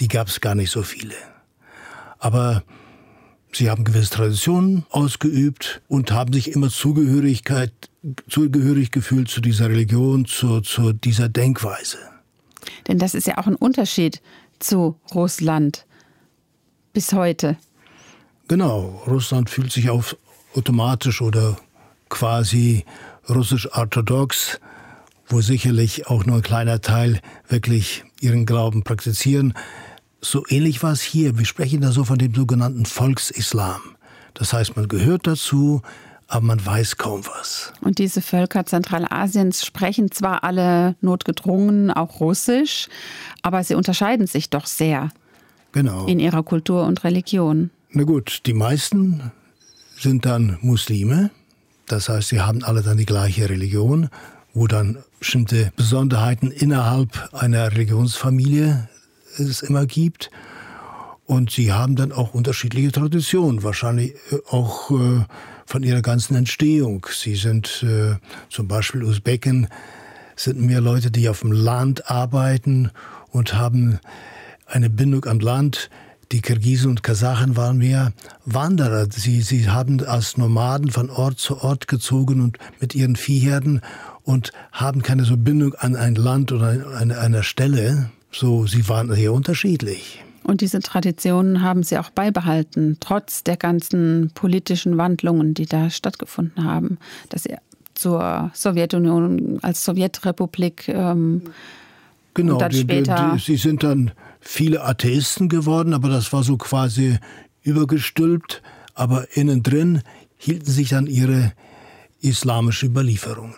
[0.00, 1.14] Die gab es gar nicht so viele.
[2.18, 2.64] Aber
[3.52, 7.72] sie haben gewisse Traditionen ausgeübt und haben sich immer Zugehörigkeit,
[8.28, 11.98] zugehörig gefühlt zu dieser Religion, zu, zu dieser Denkweise.
[12.88, 14.20] Denn das ist ja auch ein Unterschied
[14.58, 15.86] zu Russland
[16.92, 17.56] bis heute.
[18.48, 20.16] Genau, Russland fühlt sich auf
[20.54, 21.56] automatisch oder
[22.08, 22.84] quasi
[23.28, 24.60] russisch-orthodox,
[25.26, 29.54] wo sicherlich auch nur ein kleiner Teil wirklich ihren Glauben praktizieren.
[30.20, 31.38] So ähnlich war es hier.
[31.38, 33.80] Wir sprechen da so von dem sogenannten Volksislam.
[34.34, 35.82] Das heißt, man gehört dazu,
[36.28, 37.72] aber man weiß kaum was.
[37.80, 42.88] Und diese Völker Zentralasiens sprechen zwar alle notgedrungen auch Russisch,
[43.42, 45.10] aber sie unterscheiden sich doch sehr
[45.72, 46.06] genau.
[46.06, 47.70] in ihrer Kultur und Religion.
[47.90, 49.32] Na gut, die meisten
[49.98, 51.30] sind dann Muslime,
[51.88, 54.08] das heißt, sie haben alle dann die gleiche Religion,
[54.54, 58.88] wo dann bestimmte Besonderheiten innerhalb einer Religionsfamilie
[59.38, 60.30] es immer gibt.
[61.24, 65.24] Und sie haben dann auch unterschiedliche Traditionen, wahrscheinlich äh, auch äh,
[65.66, 67.06] von ihrer ganzen Entstehung.
[67.12, 68.16] Sie sind äh,
[68.48, 69.68] zum Beispiel Usbeken,
[70.36, 72.90] sind mehr Leute, die auf dem Land arbeiten
[73.30, 73.98] und haben
[74.66, 75.90] eine Bindung am Land.
[76.30, 78.12] Die Kirgisen und Kasachen waren mehr
[78.44, 79.06] Wanderer.
[79.10, 83.80] Sie, sie haben als Nomaden von Ort zu Ort gezogen und mit ihren Viehherden
[84.24, 88.10] und haben keine so Bindung an ein Land oder an einer Stelle.
[88.30, 90.22] So, sie waren sehr unterschiedlich.
[90.42, 96.64] Und diese Traditionen haben sie auch beibehalten, trotz der ganzen politischen Wandlungen, die da stattgefunden
[96.64, 96.98] haben.
[97.30, 97.56] Dass sie
[97.94, 101.42] zur Sowjetunion als Sowjetrepublik ähm,
[102.34, 103.30] genau, und dann später.
[103.32, 107.18] Die, die, sie sind dann viele Atheisten geworden, aber das war so quasi
[107.62, 108.62] übergestülpt.
[108.94, 110.02] Aber innen drin
[110.36, 111.52] hielten sich dann ihre
[112.20, 113.54] islamische Überlieferungen.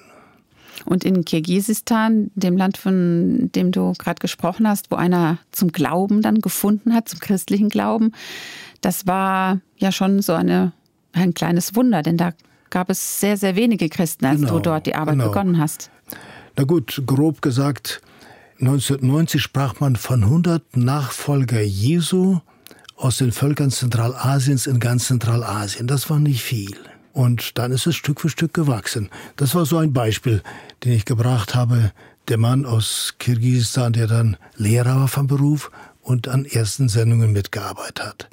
[0.85, 6.23] Und in Kirgisistan, dem Land, von dem du gerade gesprochen hast, wo einer zum Glauben
[6.23, 8.13] dann gefunden hat, zum christlichen Glauben,
[8.81, 10.73] das war ja schon so eine,
[11.13, 12.33] ein kleines Wunder, denn da
[12.71, 15.29] gab es sehr, sehr wenige Christen, als genau, du dort die Arbeit genau.
[15.29, 15.91] begonnen hast.
[16.57, 18.01] Na gut, grob gesagt,
[18.61, 22.41] 1990 sprach man von 100 Nachfolger Jesu
[22.95, 25.87] aus den Völkern Zentralasiens in ganz Zentralasien.
[25.87, 26.77] Das war nicht viel.
[27.15, 29.09] Und dann ist es Stück für Stück gewachsen.
[29.37, 30.43] Das war so ein Beispiel,
[30.85, 31.93] den ich gebracht habe.
[32.29, 35.71] Der Mann aus Kirgisistan, der dann Lehrer war vom Beruf
[36.03, 38.29] und an ersten Sendungen mitgearbeitet hat.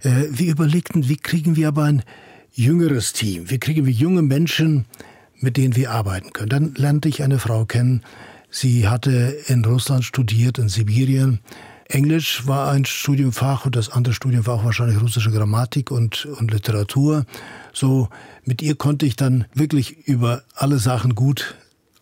[0.00, 2.02] Äh, wir überlegten, wie kriegen wir aber ein
[2.52, 3.50] jüngeres Team?
[3.50, 4.86] Wie kriegen wir junge Menschen,
[5.40, 6.48] mit denen wir arbeiten können?
[6.48, 8.02] Dann lernte ich eine Frau kennen,
[8.50, 11.40] Sie hatte in Russland studiert, in Sibirien.
[11.88, 17.26] Englisch war ein Studiumfach und das andere Studiumfach wahrscheinlich russische Grammatik und, und Literatur.
[17.72, 18.08] So,
[18.44, 21.54] mit ihr konnte ich dann wirklich über alle Sachen gut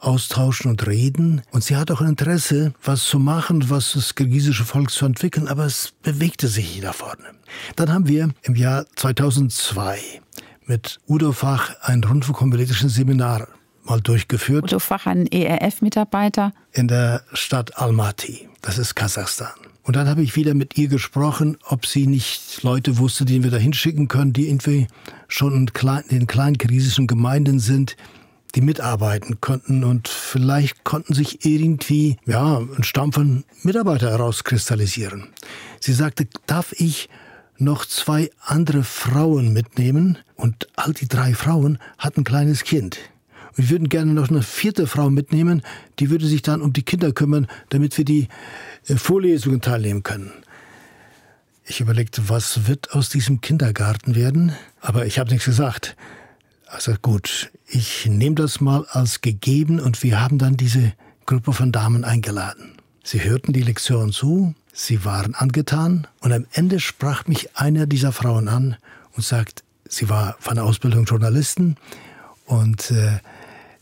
[0.05, 1.43] austauschen und reden.
[1.51, 5.49] Und sie hat auch ein Interesse, was zu machen, was das kirgisische Volk zu entwickeln,
[5.49, 7.25] aber es bewegte sich da vorne.
[7.77, 9.99] Dann haben wir im Jahr 2002
[10.67, 13.49] mit Udo Fach ein rundfunkpolitisches Seminar
[13.85, 14.65] mal durchgeführt.
[14.65, 16.53] Udo Fach, ein ERF-Mitarbeiter.
[16.73, 19.53] In der Stadt Almaty, das ist Kasachstan.
[19.83, 23.51] Und dann habe ich wieder mit ihr gesprochen, ob sie nicht Leute wusste, die wir
[23.51, 24.87] da hinschicken können, die irgendwie
[25.29, 27.97] schon in, klein, in kleinen krisischen Gemeinden sind,
[28.55, 35.29] die mitarbeiten konnten und vielleicht konnten sich irgendwie ja, ein Stamm von Mitarbeitern herauskristallisieren.
[35.81, 37.11] Sie sagte, darf ich
[37.59, 42.99] noch zwei andere Frauen mitnehmen und all die drei Frauen hatten ein kleines Kind.
[43.57, 45.63] Wir würden gerne noch eine vierte Frau mitnehmen,
[45.99, 48.29] die würde sich dann um die Kinder kümmern, damit wir die
[48.87, 50.33] äh, Vorlesungen teilnehmen können.
[51.65, 55.97] Ich überlegte, was wird aus diesem Kindergarten werden, aber ich habe nichts gesagt.
[56.67, 60.93] Also gut, ich nehme das mal als gegeben und wir haben dann diese
[61.25, 62.73] Gruppe von Damen eingeladen.
[63.03, 68.13] Sie hörten die Lektion zu, sie waren angetan und am Ende sprach mich einer dieser
[68.13, 68.77] Frauen an
[69.13, 71.77] und sagt, sie war von der Ausbildung Journalisten
[72.47, 73.19] und äh,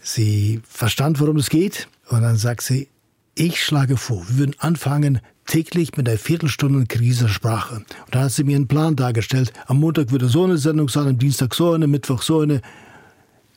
[0.02, 1.88] sie verstand, worum es geht.
[2.08, 2.88] Und dann sagt sie,
[3.34, 7.76] ich schlage vor, wir würden anfangen täglich mit einer Viertelstunde Krisensprache.
[7.76, 9.52] Und da hat sie mir einen Plan dargestellt.
[9.66, 12.60] Am Montag würde so eine Sendung sein, am Dienstag so eine, Mittwoch so eine.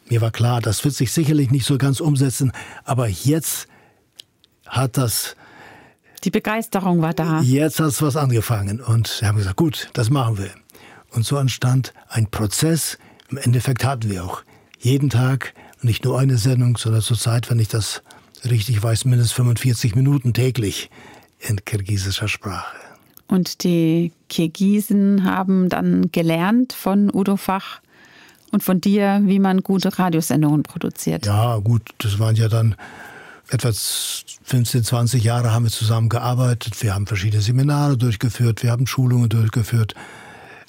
[0.09, 2.51] Mir war klar, das wird sich sicherlich nicht so ganz umsetzen,
[2.83, 3.67] aber jetzt
[4.67, 5.35] hat das
[6.23, 7.41] die Begeisterung war da.
[7.41, 10.49] Jetzt hat es was angefangen und wir haben gesagt, gut, das machen wir.
[11.11, 12.97] Und so entstand ein Prozess.
[13.29, 14.41] Im Endeffekt hatten wir auch
[14.79, 15.53] jeden Tag
[15.85, 18.01] nicht nur eine Sendung, sondern zurzeit, wenn ich das
[18.43, 20.89] richtig weiß, mindestens 45 Minuten täglich
[21.39, 22.75] in kirgisischer Sprache.
[23.27, 27.81] Und die Kirgisen haben dann gelernt von Udo Fach
[28.51, 31.25] und von dir, wie man gute Radiosendungen produziert.
[31.25, 32.75] Ja, gut, das waren ja dann
[33.49, 36.81] etwa 15, 20 Jahre haben wir zusammen gearbeitet.
[36.81, 39.95] Wir haben verschiedene Seminare durchgeführt, wir haben Schulungen durchgeführt.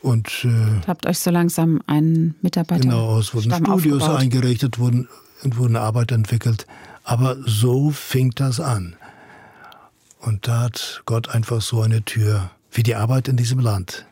[0.07, 2.83] Und äh, habt euch so langsam einen Mitarbeiter.
[2.83, 4.21] Genau, es wurden Studios aufgebaut.
[4.21, 5.09] eingerichtet, wurden,
[5.43, 6.65] und wurden Arbeit entwickelt.
[7.03, 8.95] Aber so fing das an.
[10.21, 14.07] Und da hat Gott einfach so eine Tür für die Arbeit in diesem Land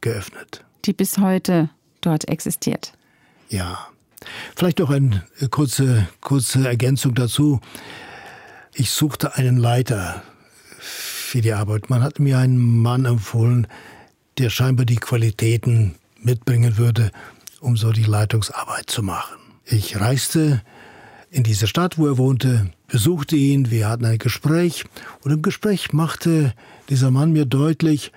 [0.00, 0.64] geöffnet.
[0.84, 2.94] Die bis heute dort existiert.
[3.48, 3.86] Ja.
[4.56, 7.60] Vielleicht noch eine kurze, kurze Ergänzung dazu.
[8.74, 10.24] Ich suchte einen Leiter
[10.80, 11.88] für die Arbeit.
[11.88, 13.68] Man hat mir einen Mann empfohlen,
[14.38, 17.10] der scheinbar die Qualitäten mitbringen würde,
[17.60, 19.36] um so die Leitungsarbeit zu machen.
[19.64, 20.62] Ich reiste
[21.30, 24.84] in diese Stadt, wo er wohnte, besuchte ihn, wir hatten ein Gespräch
[25.22, 26.54] und im Gespräch machte
[26.88, 28.12] dieser Mann mir deutlich,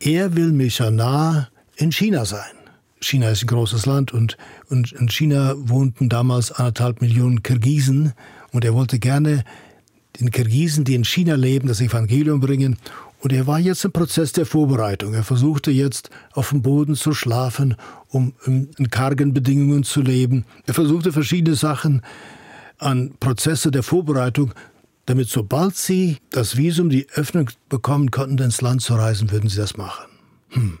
[0.00, 2.54] er will Missionar in China sein.
[3.00, 4.36] China ist ein großes Land und,
[4.68, 8.12] und in China wohnten damals anderthalb Millionen Kirgisen
[8.52, 9.44] und er wollte gerne
[10.20, 12.78] den Kirgisen, die in China leben, das Evangelium bringen.
[13.24, 15.14] Und er war jetzt im Prozess der Vorbereitung.
[15.14, 17.74] Er versuchte jetzt auf dem Boden zu schlafen,
[18.08, 20.44] um in kargen Bedingungen zu leben.
[20.66, 22.02] Er versuchte verschiedene Sachen
[22.76, 24.52] an Prozesse der Vorbereitung,
[25.06, 29.56] damit sobald sie das Visum, die Öffnung bekommen konnten, ins Land zu reisen, würden sie
[29.56, 30.04] das machen.
[30.50, 30.78] Hm.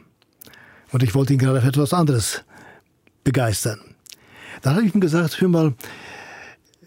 [0.92, 2.42] Und ich wollte ihn gerade für etwas anderes
[3.24, 3.80] begeistern.
[4.60, 5.72] Dann habe ich ihm gesagt, hör mal,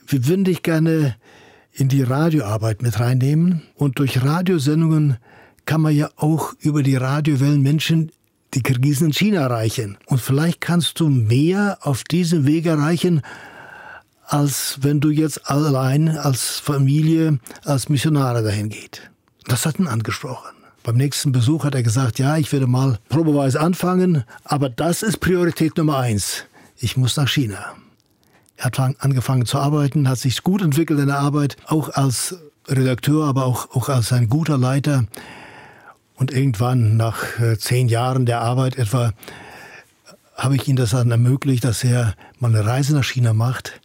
[0.05, 1.15] wir würden dich gerne
[1.71, 3.63] in die Radioarbeit mit reinnehmen.
[3.73, 5.17] Und durch Radiosendungen
[5.67, 8.11] kann man ja auch über die Radiowellen Menschen,
[8.55, 9.97] die Kirgisen in China erreichen.
[10.07, 13.21] Und vielleicht kannst du mehr auf diesem Weg erreichen,
[14.25, 19.11] als wenn du jetzt allein als Familie, als Missionare dahin geht.
[19.45, 20.49] Das hat ihn angesprochen.
[20.83, 25.19] Beim nächsten Besuch hat er gesagt, ja, ich werde mal probeweise anfangen, aber das ist
[25.19, 26.45] Priorität Nummer eins.
[26.77, 27.75] Ich muss nach China.
[28.55, 33.25] Er hat angefangen zu arbeiten, hat sich gut entwickelt in der Arbeit, auch als Redakteur,
[33.27, 35.05] aber auch, auch als ein guter Leiter.
[36.17, 39.13] Und irgendwann, nach äh, zehn Jahren der Arbeit etwa,
[40.35, 43.79] habe ich ihm das dann ermöglicht, dass er mal eine Reise nach China macht.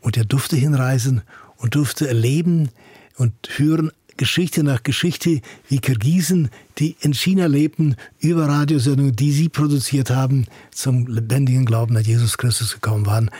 [0.00, 1.22] Und er durfte hinreisen
[1.56, 2.70] und durfte erleben
[3.16, 9.48] und hören Geschichte nach Geschichte, wie Kirgisen, die in China lebten, über Radiosendungen, die sie
[9.48, 13.30] produziert haben, zum lebendigen Glauben an Jesus Christus gekommen waren.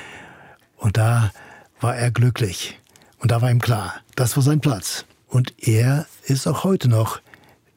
[0.76, 1.32] Und da
[1.80, 2.78] war er glücklich.
[3.18, 5.04] Und da war ihm klar, das war sein Platz.
[5.28, 7.20] Und er ist auch heute noch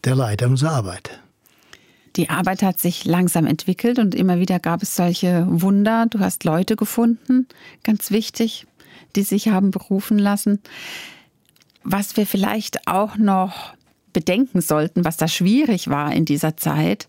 [0.03, 1.19] der Leiter unserer Arbeit.
[2.15, 6.05] Die Arbeit hat sich langsam entwickelt und immer wieder gab es solche Wunder.
[6.09, 7.47] Du hast Leute gefunden,
[7.83, 8.67] ganz wichtig,
[9.15, 10.59] die sich haben berufen lassen.
[11.83, 13.73] Was wir vielleicht auch noch
[14.13, 17.07] bedenken sollten, was da schwierig war in dieser Zeit,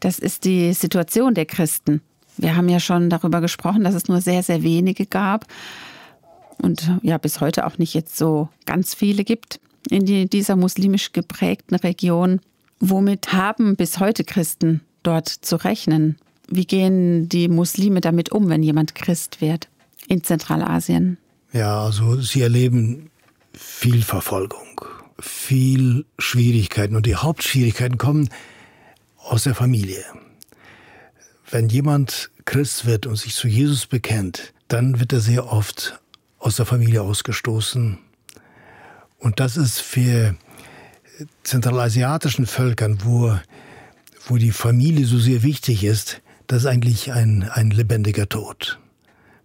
[0.00, 2.02] das ist die Situation der Christen.
[2.36, 5.46] Wir haben ja schon darüber gesprochen, dass es nur sehr, sehr wenige gab
[6.58, 11.12] und ja bis heute auch nicht jetzt so ganz viele gibt in die, dieser muslimisch
[11.12, 12.40] geprägten Region.
[12.80, 16.16] Womit haben bis heute Christen dort zu rechnen?
[16.48, 19.68] Wie gehen die Muslime damit um, wenn jemand Christ wird
[20.08, 21.18] in Zentralasien?
[21.52, 23.10] Ja, also sie erleben
[23.52, 24.80] viel Verfolgung,
[25.18, 28.28] viel Schwierigkeiten und die Hauptschwierigkeiten kommen
[29.18, 30.04] aus der Familie.
[31.50, 36.00] Wenn jemand Christ wird und sich zu Jesus bekennt, dann wird er sehr oft
[36.38, 37.98] aus der Familie ausgestoßen.
[39.22, 40.34] Und das ist für
[41.44, 43.38] zentralasiatischen Völkern, wo,
[44.26, 48.80] wo die Familie so sehr wichtig ist, das ist eigentlich ein, ein lebendiger Tod.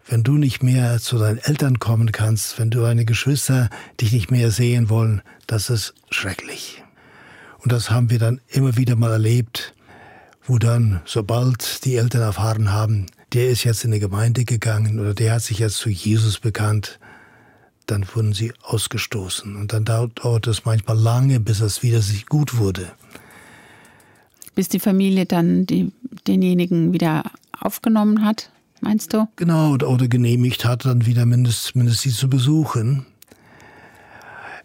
[0.09, 3.69] Wenn du nicht mehr zu deinen Eltern kommen kannst, wenn du deine Geschwister
[4.01, 6.83] dich nicht mehr sehen wollen, das ist schrecklich.
[7.59, 9.75] Und das haben wir dann immer wieder mal erlebt,
[10.43, 15.13] wo dann, sobald die Eltern erfahren haben, der ist jetzt in die Gemeinde gegangen oder
[15.13, 16.99] der hat sich jetzt zu Jesus bekannt,
[17.87, 19.55] dann wurden sie ausgestoßen.
[19.55, 22.91] Und dann dauert es manchmal lange, bis es wieder sich gut wurde.
[24.55, 25.91] Bis die Familie dann die,
[26.27, 27.23] denjenigen wieder
[27.59, 29.27] aufgenommen hat, meinst du?
[29.35, 33.05] Genau, oder, genehmigt hat, dann wieder mindestens, mindestens sie zu besuchen.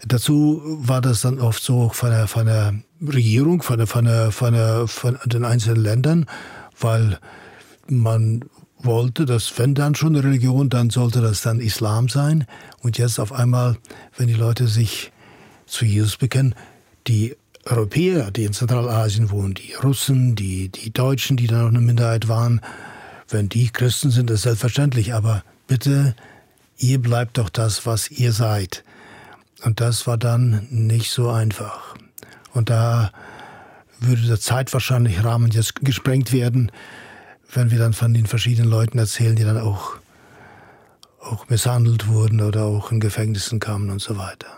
[0.04, 4.32] Dazu war das dann oft so von der, von der Regierung, von, der, von, der,
[4.32, 6.26] von, der, von den einzelnen Ländern,
[6.80, 7.18] weil
[7.88, 8.44] man
[8.85, 12.47] wollte, dass wenn dann schon eine Religion, dann sollte das dann Islam sein.
[12.81, 13.77] Und jetzt auf einmal,
[14.16, 15.12] wenn die Leute sich
[15.66, 16.55] zu Jesus bekennen,
[17.07, 21.81] die Europäer, die in Zentralasien wohnen, die Russen, die, die Deutschen, die da noch eine
[21.81, 22.61] Minderheit waren,
[23.29, 25.14] wenn die Christen sind, ist selbstverständlich.
[25.14, 26.14] Aber bitte,
[26.79, 28.85] ihr bleibt doch das, was ihr seid.
[29.64, 31.95] Und das war dann nicht so einfach.
[32.53, 33.12] Und da
[34.01, 36.73] würde der Zeitwahrscheinlich Rahmen jetzt gesprengt werden,
[37.53, 39.97] wenn wir dann von den verschiedenen Leuten erzählen, die dann auch,
[41.21, 44.49] auch misshandelt wurden oder auch in Gefängnissen kamen und so weiter.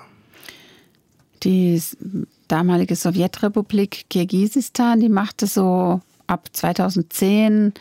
[1.43, 1.81] Die
[2.49, 7.75] damalige Sowjetrepublik Kirgisistan, die machte so ab 2010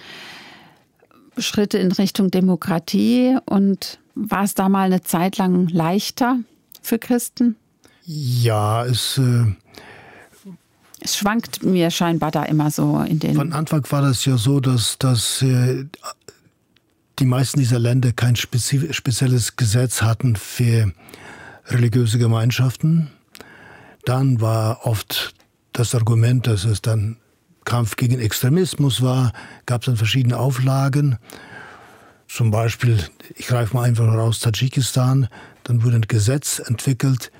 [1.38, 6.40] Schritte in Richtung Demokratie und war es da mal eine Zeit lang leichter
[6.82, 7.56] für Christen?
[8.06, 9.46] Ja, es äh,
[11.04, 13.36] es schwankt mir scheinbar da immer so in den.
[13.36, 15.86] Von Anfang war das ja so, dass, dass äh,
[17.20, 20.94] die meisten dieser Länder kein spezielles Gesetz hatten für
[21.68, 23.10] religiöse Gemeinschaften.
[24.06, 25.34] Dann war oft
[25.74, 27.18] das Argument, dass es dann
[27.66, 29.34] Kampf gegen Extremismus war,
[29.66, 31.18] gab es dann verschiedene Auflagen.
[32.28, 32.98] Zum Beispiel,
[33.36, 35.28] ich greife mal einfach raus, Tadschikistan,
[35.64, 37.32] dann wurde ein Gesetz entwickelt,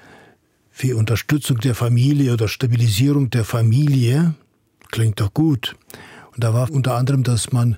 [0.74, 4.34] für Unterstützung der Familie oder Stabilisierung der Familie.
[4.92, 5.76] Klingt doch gut.
[6.34, 7.78] Und da war unter anderem, dass man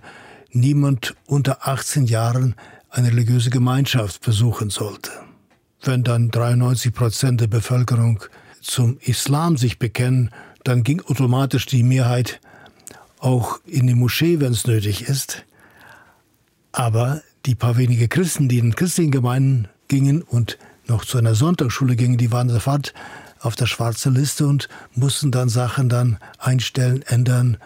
[0.52, 2.56] niemand unter 18 Jahren
[2.90, 5.12] eine religiöse Gemeinschaft besuchen sollte.
[5.82, 8.24] Wenn dann 93 Prozent der Bevölkerung
[8.62, 10.32] zum Islam sich bekennen,
[10.64, 12.40] dann ging automatisch die Mehrheit
[13.20, 15.46] auch in die Moschee, wenn es nötig ist.
[16.72, 21.96] Aber die paar wenige Christen, die in christlichen Gemeinden gingen und noch zu einer Sonntagsschule
[21.96, 22.94] gingen, die waren sofort
[23.40, 27.58] auf der schwarzen Liste und mussten dann Sachen dann einstellen, ändern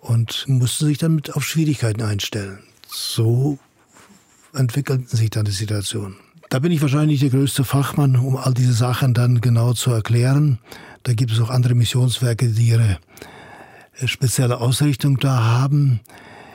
[0.00, 2.60] und mussten sich dann mit auf Schwierigkeiten einstellen.
[2.86, 3.58] So
[4.54, 6.16] entwickelten sich dann die Situationen.
[6.50, 10.58] Da bin ich wahrscheinlich der größte Fachmann, um all diese Sachen dann genau zu erklären.
[11.02, 12.98] Da gibt es auch andere Missionswerke, die ihre
[13.98, 16.00] äh, spezielle Ausrichtung da haben.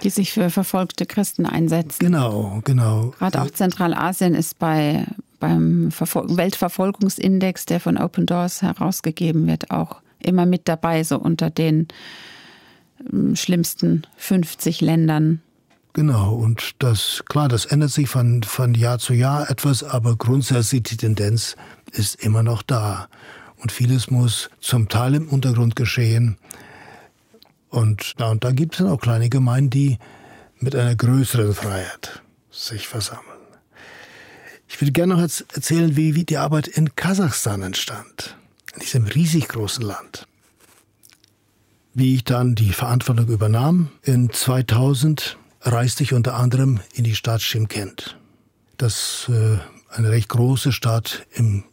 [0.04, 2.00] Die sich für verfolgte Christen einsetzen.
[2.00, 3.14] Genau, genau.
[3.20, 5.06] Gerade auch Zentralasien ist bei
[5.40, 11.88] beim Weltverfolgungsindex, der von Open Doors herausgegeben wird, auch immer mit dabei, so unter den
[13.12, 15.42] ähm, schlimmsten 50 Ländern.
[15.94, 20.84] Genau, und das, klar, das ändert sich von, von Jahr zu Jahr etwas, aber grundsätzlich
[20.84, 21.56] die Tendenz
[21.92, 23.08] ist immer noch da.
[23.58, 26.38] Und vieles muss zum Teil im Untergrund geschehen.
[27.70, 30.00] Und da und da gibt es dann auch kleine Gemeinden, die
[30.60, 32.22] mit einer größeren Freiheit
[32.52, 33.29] sich versammeln.
[34.70, 38.38] Ich würde gerne noch erzählen, wie, wie die Arbeit in Kasachstan entstand,
[38.76, 40.28] in diesem riesig großen Land.
[41.96, 47.42] Wie ich dann die Verantwortung übernahm, in 2000 reiste ich unter anderem in die Stadt
[47.42, 48.16] Shimkent.
[48.78, 49.58] Das ist äh,
[49.90, 51.64] eine recht große Stadt im,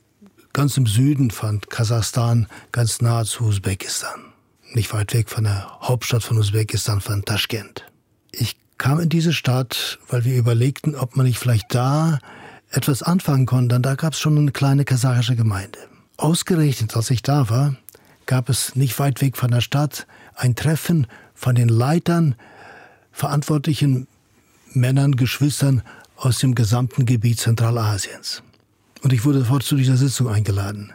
[0.54, 4.32] ganz im Süden von Kasachstan, ganz nahe zu Usbekistan.
[4.72, 7.84] Nicht weit weg von der Hauptstadt von Usbekistan, von Taschkent.
[8.32, 12.18] Ich kam in diese Stadt, weil wir überlegten, ob man nicht vielleicht da
[12.70, 15.78] etwas anfangen konnte, da gab es schon eine kleine kasachische Gemeinde.
[16.16, 17.76] Ausgerechnet, als ich da war,
[18.26, 22.34] gab es nicht weit weg von der Stadt ein Treffen von den Leitern,
[23.12, 24.06] verantwortlichen
[24.72, 25.82] Männern, Geschwistern
[26.16, 28.42] aus dem gesamten Gebiet Zentralasiens.
[29.02, 30.92] Und ich wurde sofort zu dieser Sitzung eingeladen.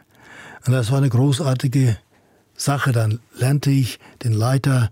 [0.65, 1.97] Und das war eine großartige
[2.55, 2.91] Sache.
[2.91, 4.89] Dann lernte ich den Leiter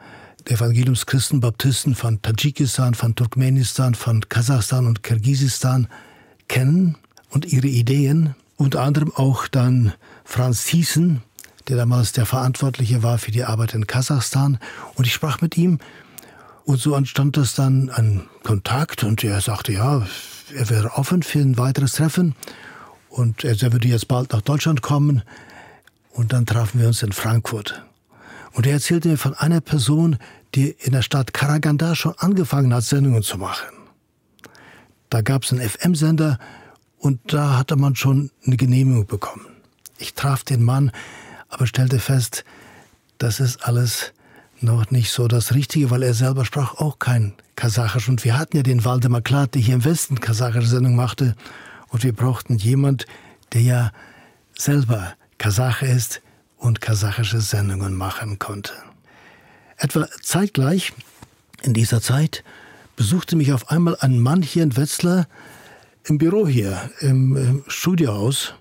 [0.47, 5.87] der Evangeliumschristen Baptisten von Tadschikistan, von Turkmenistan, von Kasachstan und Kirgisistan
[6.49, 6.97] kennen
[7.29, 8.35] und ihre Ideen.
[8.57, 9.93] Unter anderem auch dann
[10.25, 11.21] Franz Thiessen,
[11.69, 14.59] der damals der Verantwortliche war für die Arbeit in Kasachstan.
[14.95, 15.79] Und ich sprach mit ihm
[16.65, 20.05] und so entstand das dann ein Kontakt und er sagte, ja,
[20.53, 22.35] er wäre offen für ein weiteres Treffen
[23.09, 25.23] und er würde jetzt bald nach Deutschland kommen.
[26.11, 27.83] Und dann trafen wir uns in Frankfurt.
[28.51, 30.17] Und er erzählte mir von einer Person,
[30.53, 33.78] die in der Stadt Karaganda schon angefangen hat, Sendungen zu machen.
[35.09, 36.37] Da gab es einen FM-Sender
[36.97, 39.45] und da hatte man schon eine Genehmigung bekommen.
[39.97, 40.91] Ich traf den Mann,
[41.49, 42.45] aber stellte fest,
[43.17, 44.13] das ist alles
[44.61, 48.07] noch nicht so das Richtige, weil er selber sprach auch kein Kasachisch.
[48.07, 51.35] Und wir hatten ja den Waldemar Klaat, der hier im Westen kasachische Sendung machte.
[51.89, 53.05] Und wir brauchten jemand,
[53.53, 53.91] der ja
[54.57, 56.21] selber Kasache ist
[56.57, 58.73] und kasachische Sendungen machen konnte.
[59.77, 60.93] Etwa zeitgleich
[61.63, 62.43] in dieser Zeit
[62.99, 65.25] besuchte mich auf einmal ein Mann hier in Wetzlar
[66.03, 68.53] im Büro hier, im, im Studiohaus.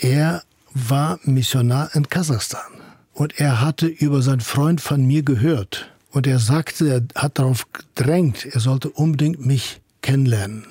[0.00, 2.80] Er war Missionar in Kasachstan
[3.12, 5.92] und er hatte über seinen Freund von mir gehört.
[6.10, 10.64] Und er sagte, er hat darauf gedrängt, er sollte unbedingt mich kennenlernen.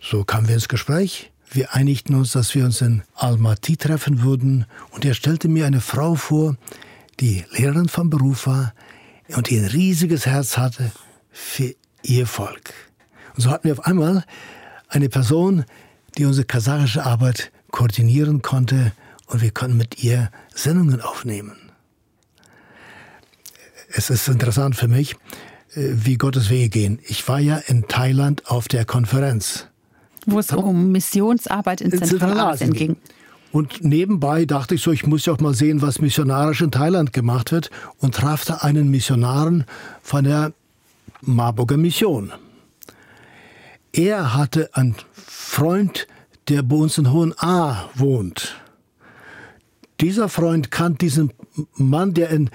[0.00, 1.32] So kamen wir ins Gespräch.
[1.50, 4.66] Wir einigten uns, dass wir uns in Almaty treffen würden.
[4.92, 6.56] Und er stellte mir eine Frau vor,
[7.18, 8.72] die Lehrerin vom Beruf war
[9.34, 10.92] und die ein riesiges Herz hatte
[11.32, 11.74] für
[12.04, 12.72] ihr Volk.
[13.34, 14.24] Und so hatten wir auf einmal
[14.88, 15.64] eine Person,
[16.16, 18.92] die unsere kasachische Arbeit koordinieren konnte
[19.26, 21.56] und wir konnten mit ihr Sendungen aufnehmen.
[23.88, 25.16] Es ist interessant für mich,
[25.74, 26.98] äh, wie Gottes Wege gehen.
[27.06, 29.66] Ich war ja in Thailand auf der Konferenz.
[30.26, 32.96] Wo es um Missionsarbeit in Zentralasien ging.
[33.52, 37.12] Und nebenbei dachte ich so, ich muss ja auch mal sehen, was missionarisch in Thailand
[37.12, 39.64] gemacht wird und traf da einen Missionaren
[40.02, 40.52] von der
[41.26, 42.32] Marburger Mission.
[43.92, 46.06] Er hatte einen Freund,
[46.48, 48.56] der bei uns in Hohen A wohnt.
[50.00, 51.32] Dieser Freund kannte diesen
[51.74, 52.50] Mann, der in,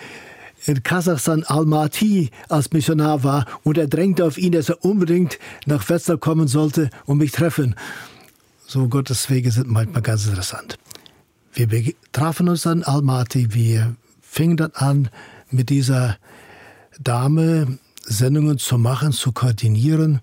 [0.65, 5.87] in Kasachstan Almaty als Missionar war und er drängte auf ihn, dass er unbedingt nach
[5.89, 7.75] Wetzlar kommen sollte und mich treffen.
[8.67, 10.77] So Gottes Wege sind manchmal ganz interessant.
[11.53, 15.09] Wir trafen uns dann Almaty, wir fingen dann an,
[15.49, 16.17] mit dieser
[16.99, 17.79] Dame
[18.09, 20.19] Sendungen zu machen, zu koordinieren.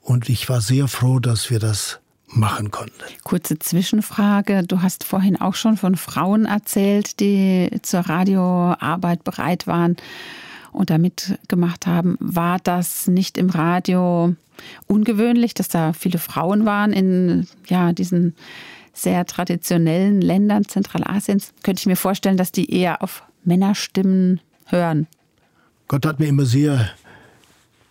[0.00, 2.94] Und ich war sehr froh, dass wir das machen konnten.
[3.24, 4.62] Kurze Zwischenfrage.
[4.66, 9.96] Du hast vorhin auch schon von Frauen erzählt, die zur Radioarbeit bereit waren
[10.72, 12.16] und da mitgemacht haben.
[12.20, 14.34] War das nicht im Radio
[14.86, 18.34] ungewöhnlich, dass da viele Frauen waren in ja, diesen
[18.92, 21.52] sehr traditionellen Ländern Zentralasiens?
[21.62, 25.06] Könnte ich mir vorstellen, dass die eher auf Männerstimmen hören.
[25.88, 26.90] Gott hat mir immer sehr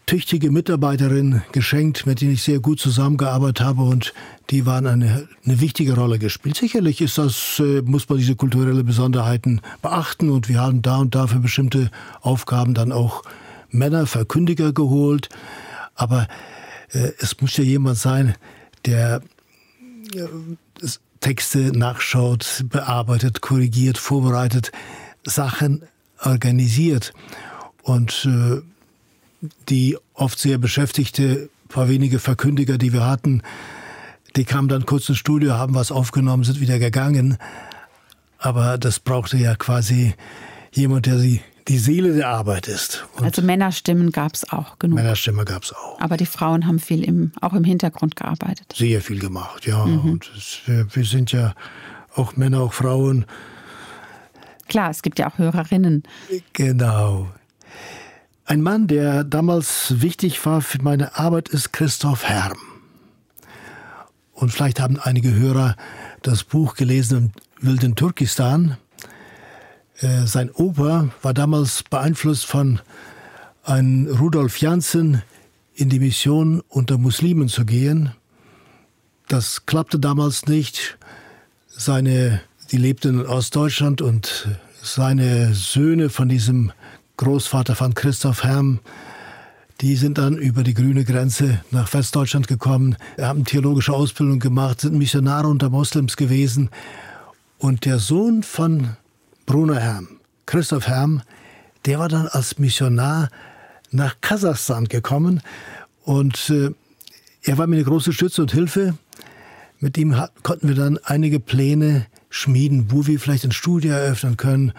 [0.06, 4.14] tüchtige Mitarbeiterin geschenkt, mit denen ich sehr gut zusammengearbeitet habe und
[4.50, 6.58] die waren eine, eine wichtige Rolle gespielt.
[6.58, 11.16] Sicherlich ist das, äh, muss man diese kulturelle Besonderheiten beachten und wir haben da und
[11.16, 11.90] da für bestimmte
[12.22, 13.24] Aufgaben dann auch
[13.70, 15.30] Männer, Verkündiger geholt.
[15.96, 16.28] Aber
[16.92, 18.36] äh, es muss ja jemand sein,
[18.86, 19.22] der
[20.14, 20.28] äh,
[21.20, 24.72] Texte nachschaut, bearbeitet, korrigiert, vorbereitet,
[25.26, 25.84] Sachen
[26.24, 27.14] organisiert.
[27.82, 28.62] Und äh,
[29.70, 33.42] die oft sehr beschäftigte, paar wenige Verkündiger, die wir hatten,
[34.36, 37.38] die kamen dann kurz ins Studio, haben was aufgenommen, sind wieder gegangen.
[38.38, 40.14] Aber das brauchte ja quasi
[40.72, 43.06] jemand, der die, die Seele der Arbeit ist.
[43.16, 44.98] Und also Männerstimmen gab es auch genug.
[44.98, 46.00] Männerstimmen gab es auch.
[46.02, 48.74] Aber die Frauen haben viel im, auch im Hintergrund gearbeitet.
[48.76, 49.86] Sehr viel gemacht, ja.
[49.86, 50.12] Mhm.
[50.12, 51.56] Und es, wir, wir sind ja
[52.14, 53.26] auch Männer, auch Frauen.
[54.68, 56.04] Klar, es gibt ja auch Hörerinnen.
[56.54, 57.30] Genau.
[58.48, 62.60] Ein Mann, der damals wichtig war für meine Arbeit, ist Christoph Herm.
[64.34, 65.76] Und vielleicht haben einige Hörer
[66.22, 68.78] das Buch gelesen im wilden Turkistan.
[69.98, 72.82] Äh, sein Opa war damals beeinflusst von
[73.64, 75.24] einem Rudolf Janssen
[75.74, 78.12] in die Mission unter Muslimen zu gehen.
[79.28, 81.00] Das klappte damals nicht.
[81.68, 82.42] Seine,
[82.72, 84.50] die lebten in Ostdeutschland und
[84.84, 86.72] seine Söhne von diesem
[87.18, 88.80] Großvater von Christoph Herm,
[89.82, 94.98] die sind dann über die grüne Grenze nach Westdeutschland gekommen, haben theologische Ausbildung gemacht, sind
[94.98, 96.70] Missionare unter Moslems gewesen.
[97.58, 98.98] Und der Sohn von
[99.46, 100.08] Bruno Herm,
[100.46, 101.22] Christoph Herm,
[101.86, 103.30] der war dann als Missionar
[103.92, 105.42] nach Kasachstan gekommen
[106.04, 106.72] und äh,
[107.44, 108.96] er war mir eine große Stütze und Hilfe.
[109.80, 114.74] Mit ihm konnten wir dann einige Pläne schmieden, wo wir vielleicht ein Studio eröffnen können,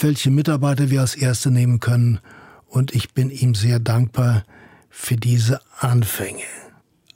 [0.00, 2.20] welche Mitarbeiter wir als Erste nehmen können.
[2.66, 4.44] Und ich bin ihm sehr dankbar
[4.90, 6.42] für diese Anfänge.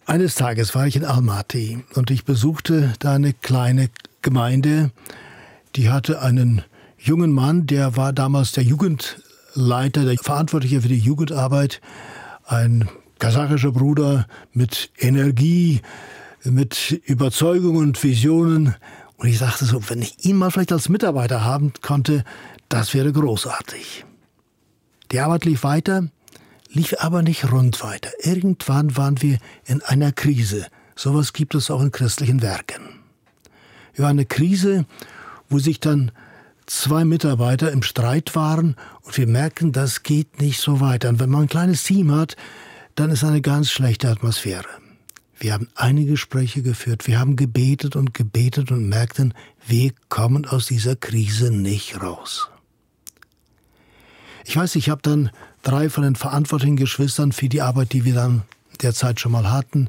[0.06, 3.88] Eines Tages war ich in Almaty und ich besuchte da eine kleine
[4.20, 4.90] Gemeinde,
[5.76, 6.62] die hatte einen
[6.98, 11.80] jungen Mann, der war damals der Jugendleiter, der Verantwortliche für die Jugendarbeit,
[12.46, 15.80] ein kasachischer Bruder mit Energie,
[16.44, 18.74] mit Überzeugung und Visionen.
[19.16, 22.24] Und ich dachte so, wenn ich ihn mal vielleicht als Mitarbeiter haben konnte,
[22.72, 24.06] Das wäre großartig.
[25.10, 26.08] Die Arbeit lief weiter,
[26.70, 28.08] lief aber nicht rund weiter.
[28.20, 30.68] Irgendwann waren wir in einer Krise.
[30.96, 33.00] Sowas gibt es auch in christlichen Werken.
[33.92, 34.86] Wir waren eine Krise,
[35.50, 36.12] wo sich dann
[36.64, 41.10] zwei Mitarbeiter im Streit waren und wir merken, das geht nicht so weiter.
[41.10, 42.36] Und wenn man ein kleines Team hat,
[42.94, 44.64] dann ist eine ganz schlechte Atmosphäre.
[45.38, 49.34] Wir haben einige Gespräche geführt, wir haben gebetet und gebetet und merkten,
[49.66, 52.48] wir kommen aus dieser Krise nicht raus.
[54.44, 55.30] Ich weiß, ich habe dann
[55.62, 58.42] drei von den verantwortlichen Geschwistern für die Arbeit, die wir dann
[58.80, 59.88] derzeit schon mal hatten,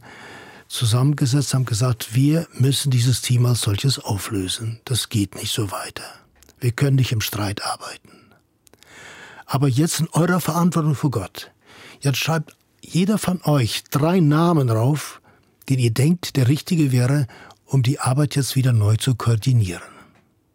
[0.68, 4.80] zusammengesetzt, haben gesagt, wir müssen dieses Team als solches auflösen.
[4.86, 6.04] Das geht nicht so weiter.
[6.60, 8.10] Wir können nicht im Streit arbeiten.
[9.46, 11.52] Aber jetzt in eurer Verantwortung vor Gott.
[12.00, 15.22] Jetzt schreibt jeder von euch drei Namen drauf,
[15.70, 17.28] den ihr denkt, der richtige wäre,
[17.66, 19.82] um die Arbeit jetzt wieder neu zu koordinieren.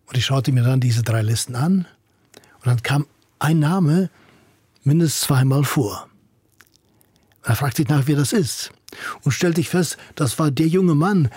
[0.06, 1.86] Und ich schaute mir dann diese drei Listen an
[2.56, 3.06] und dann kam
[3.38, 4.10] ein Name
[4.82, 6.08] mindestens zweimal vor.
[7.42, 8.72] Da fragte ich nach, wer das ist
[9.22, 11.30] und stellte ich fest, das war der junge Mann,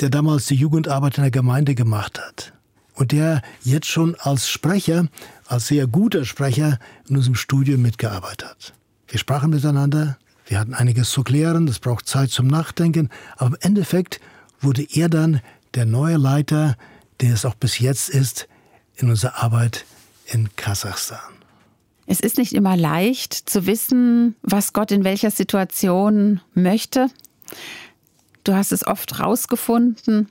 [0.00, 2.52] der damals die Jugendarbeit in der Gemeinde gemacht hat
[2.94, 5.06] und der jetzt schon als Sprecher,
[5.46, 6.78] als sehr guter Sprecher
[7.08, 8.74] in unserem Studio mitgearbeitet hat.
[9.08, 13.56] Wir sprachen miteinander, wir hatten einiges zu klären, das braucht Zeit zum Nachdenken, aber im
[13.60, 14.20] Endeffekt
[14.60, 15.40] wurde er dann
[15.74, 16.76] der neue Leiter,
[17.20, 18.48] der es auch bis jetzt ist,
[18.96, 19.84] in unserer Arbeit
[20.32, 21.18] in Kasachstan.
[22.06, 27.08] Es ist nicht immer leicht zu wissen, was Gott in welcher Situation möchte.
[28.42, 30.28] Du hast es oft rausgefunden.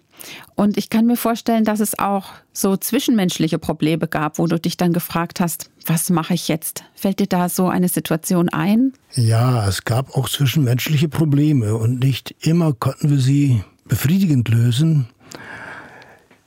[0.56, 4.76] Und ich kann mir vorstellen, dass es auch so zwischenmenschliche Probleme gab, wo du dich
[4.76, 6.84] dann gefragt hast, was mache ich jetzt?
[6.94, 8.92] Fällt dir da so eine Situation ein?
[9.16, 15.08] Ja, es gab auch zwischenmenschliche Probleme und nicht immer konnten wir sie befriedigend lösen.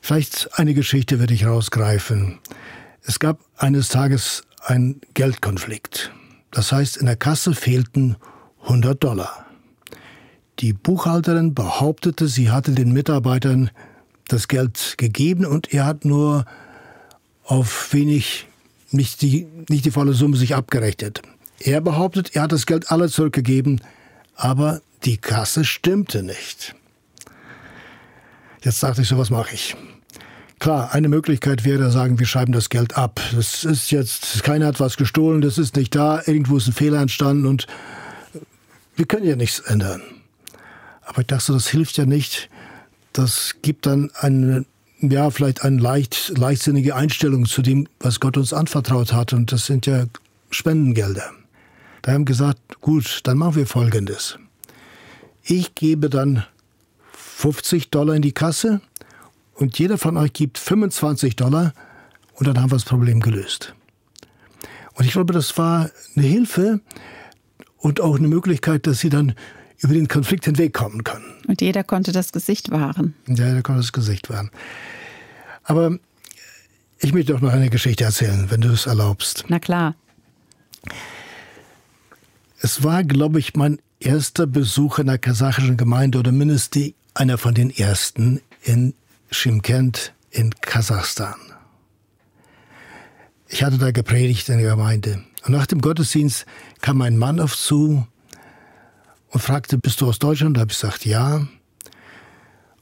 [0.03, 2.39] Vielleicht eine Geschichte werde ich rausgreifen.
[3.05, 6.13] Es gab eines Tages einen Geldkonflikt.
[6.51, 8.17] Das heißt, in der Kasse fehlten
[8.63, 9.47] 100 Dollar.
[10.61, 13.71] Die Buchhalterin behauptete, sie hatte den Mitarbeitern
[14.29, 16.45] das Geld gegeben und er hat nur
[17.43, 18.47] auf wenig,
[18.91, 21.23] nicht die, nicht die volle Summe sich abgerechnet.
[21.59, 23.81] Er behauptet, er hat das Geld alle zurückgegeben,
[24.37, 26.77] aber die Kasse stimmte nicht.
[28.63, 29.75] Jetzt dachte ich so, was mache ich?
[30.63, 33.21] Klar, eine Möglichkeit wäre, sagen, wir schreiben das Geld ab.
[33.35, 37.01] Das ist jetzt, keiner hat was gestohlen, das ist nicht da, irgendwo ist ein Fehler
[37.01, 37.67] entstanden und
[38.95, 40.03] wir können ja nichts ändern.
[41.05, 42.49] Aber ich dachte, das hilft ja nicht.
[43.13, 44.65] Das gibt dann eine,
[45.01, 49.33] ja, vielleicht eine leicht, leichtsinnige Einstellung zu dem, was Gott uns anvertraut hat.
[49.33, 50.05] Und das sind ja
[50.53, 51.29] Spendengelder.
[52.03, 54.39] Da haben gesagt, gut, dann machen wir Folgendes.
[55.43, 56.47] Ich gebe dann
[57.17, 58.81] 50 Dollar in die Kasse
[59.63, 61.73] und jeder von euch gibt 25 Dollar
[62.35, 63.75] und dann haben wir das Problem gelöst.
[64.95, 66.81] Und ich glaube, das war eine Hilfe
[67.79, 69.35] und auch eine Möglichkeit, dass sie dann
[69.79, 71.25] über den Konflikt hinwegkommen können.
[71.47, 73.15] Und jeder konnte das Gesicht wahren.
[73.27, 74.51] Ja, jeder konnte das Gesicht wahren.
[75.65, 75.99] Aber
[76.99, 79.45] ich möchte auch noch eine Geschichte erzählen, wenn du es erlaubst.
[79.49, 79.95] Na klar.
[82.61, 87.55] Es war, glaube ich, mein erster Besuch in einer kasachischen Gemeinde oder mindestens einer von
[87.55, 88.95] den ersten in
[89.33, 91.35] Shimkent in Kasachstan.
[93.49, 95.23] Ich hatte da gepredigt in der Gemeinde.
[95.45, 96.47] Und nach dem Gottesdienst
[96.81, 98.07] kam ein Mann auf zu
[99.29, 100.57] und fragte, bist du aus Deutschland?
[100.57, 101.47] Da habe ich gesagt, ja.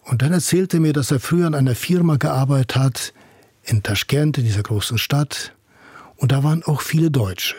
[0.03, 3.13] Und dann erzählte er mir, dass er früher an einer Firma gearbeitet hat,
[3.63, 5.55] in Taschkent, in dieser großen Stadt.
[6.17, 7.57] Und da waren auch viele Deutsche.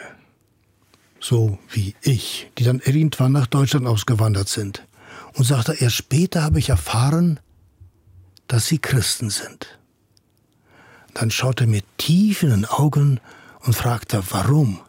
[1.20, 4.86] So wie ich, die dann irgendwann nach Deutschland ausgewandert sind.
[5.34, 7.40] Und sagte, erst später habe ich erfahren,
[8.52, 9.80] dass sie Christen sind.
[11.14, 13.22] Dann schaute er mir tief in den Augen
[13.62, 14.82] und fragte, warum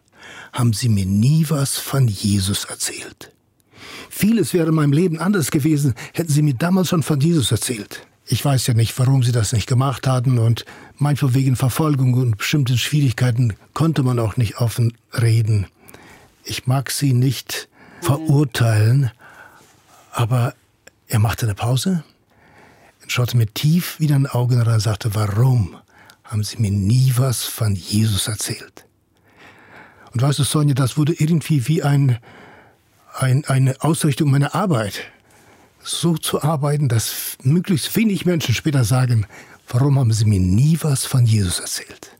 [0.52, 3.30] haben sie mir nie was von Jesus erzählt?
[4.10, 8.04] Vieles wäre in meinem Leben anders gewesen, hätten sie mir damals schon von Jesus erzählt.
[8.26, 10.64] Ich weiß ja nicht, warum sie das nicht gemacht hatten und
[10.96, 15.68] manchmal wegen Verfolgung und bestimmten Schwierigkeiten konnte man auch nicht offen reden.
[16.42, 17.68] Ich mag sie nicht
[18.00, 19.12] verurteilen,
[20.10, 20.54] aber
[21.06, 22.02] er machte eine Pause
[23.12, 25.76] schaute mir tief wieder in die Augen rein und sagte, warum
[26.24, 28.86] haben Sie mir nie was von Jesus erzählt?
[30.12, 32.18] Und weißt du, Sonja, das wurde irgendwie wie ein,
[33.14, 35.00] ein, eine Ausrichtung meiner Arbeit.
[35.82, 39.26] So zu arbeiten, dass möglichst wenig Menschen später sagen,
[39.68, 42.16] warum haben Sie mir nie was von Jesus erzählt?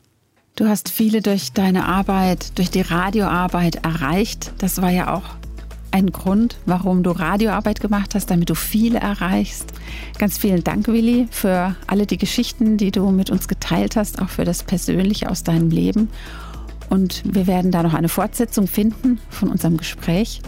[0.57, 4.53] Du hast viele durch deine Arbeit, durch die Radioarbeit erreicht.
[4.59, 5.24] Das war ja auch
[5.93, 9.72] ein Grund, warum du Radioarbeit gemacht hast, damit du viele erreichst.
[10.18, 14.28] Ganz vielen Dank, Willi, für alle die Geschichten, die du mit uns geteilt hast, auch
[14.28, 16.09] für das Persönliche aus deinem Leben.
[16.88, 20.43] Und wir werden da noch eine Fortsetzung finden von unserem Gespräch.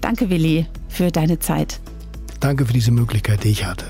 [0.00, 1.80] Danke, Willi, für deine Zeit.
[2.40, 3.86] Danke für diese Möglichkeit, die ich hatte.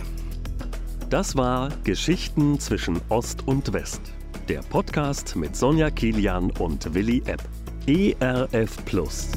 [1.11, 4.01] Das war Geschichten zwischen Ost und West.
[4.49, 7.43] Der Podcast mit Sonja Kilian und Willi Epp.
[7.87, 9.29] ERF Plus.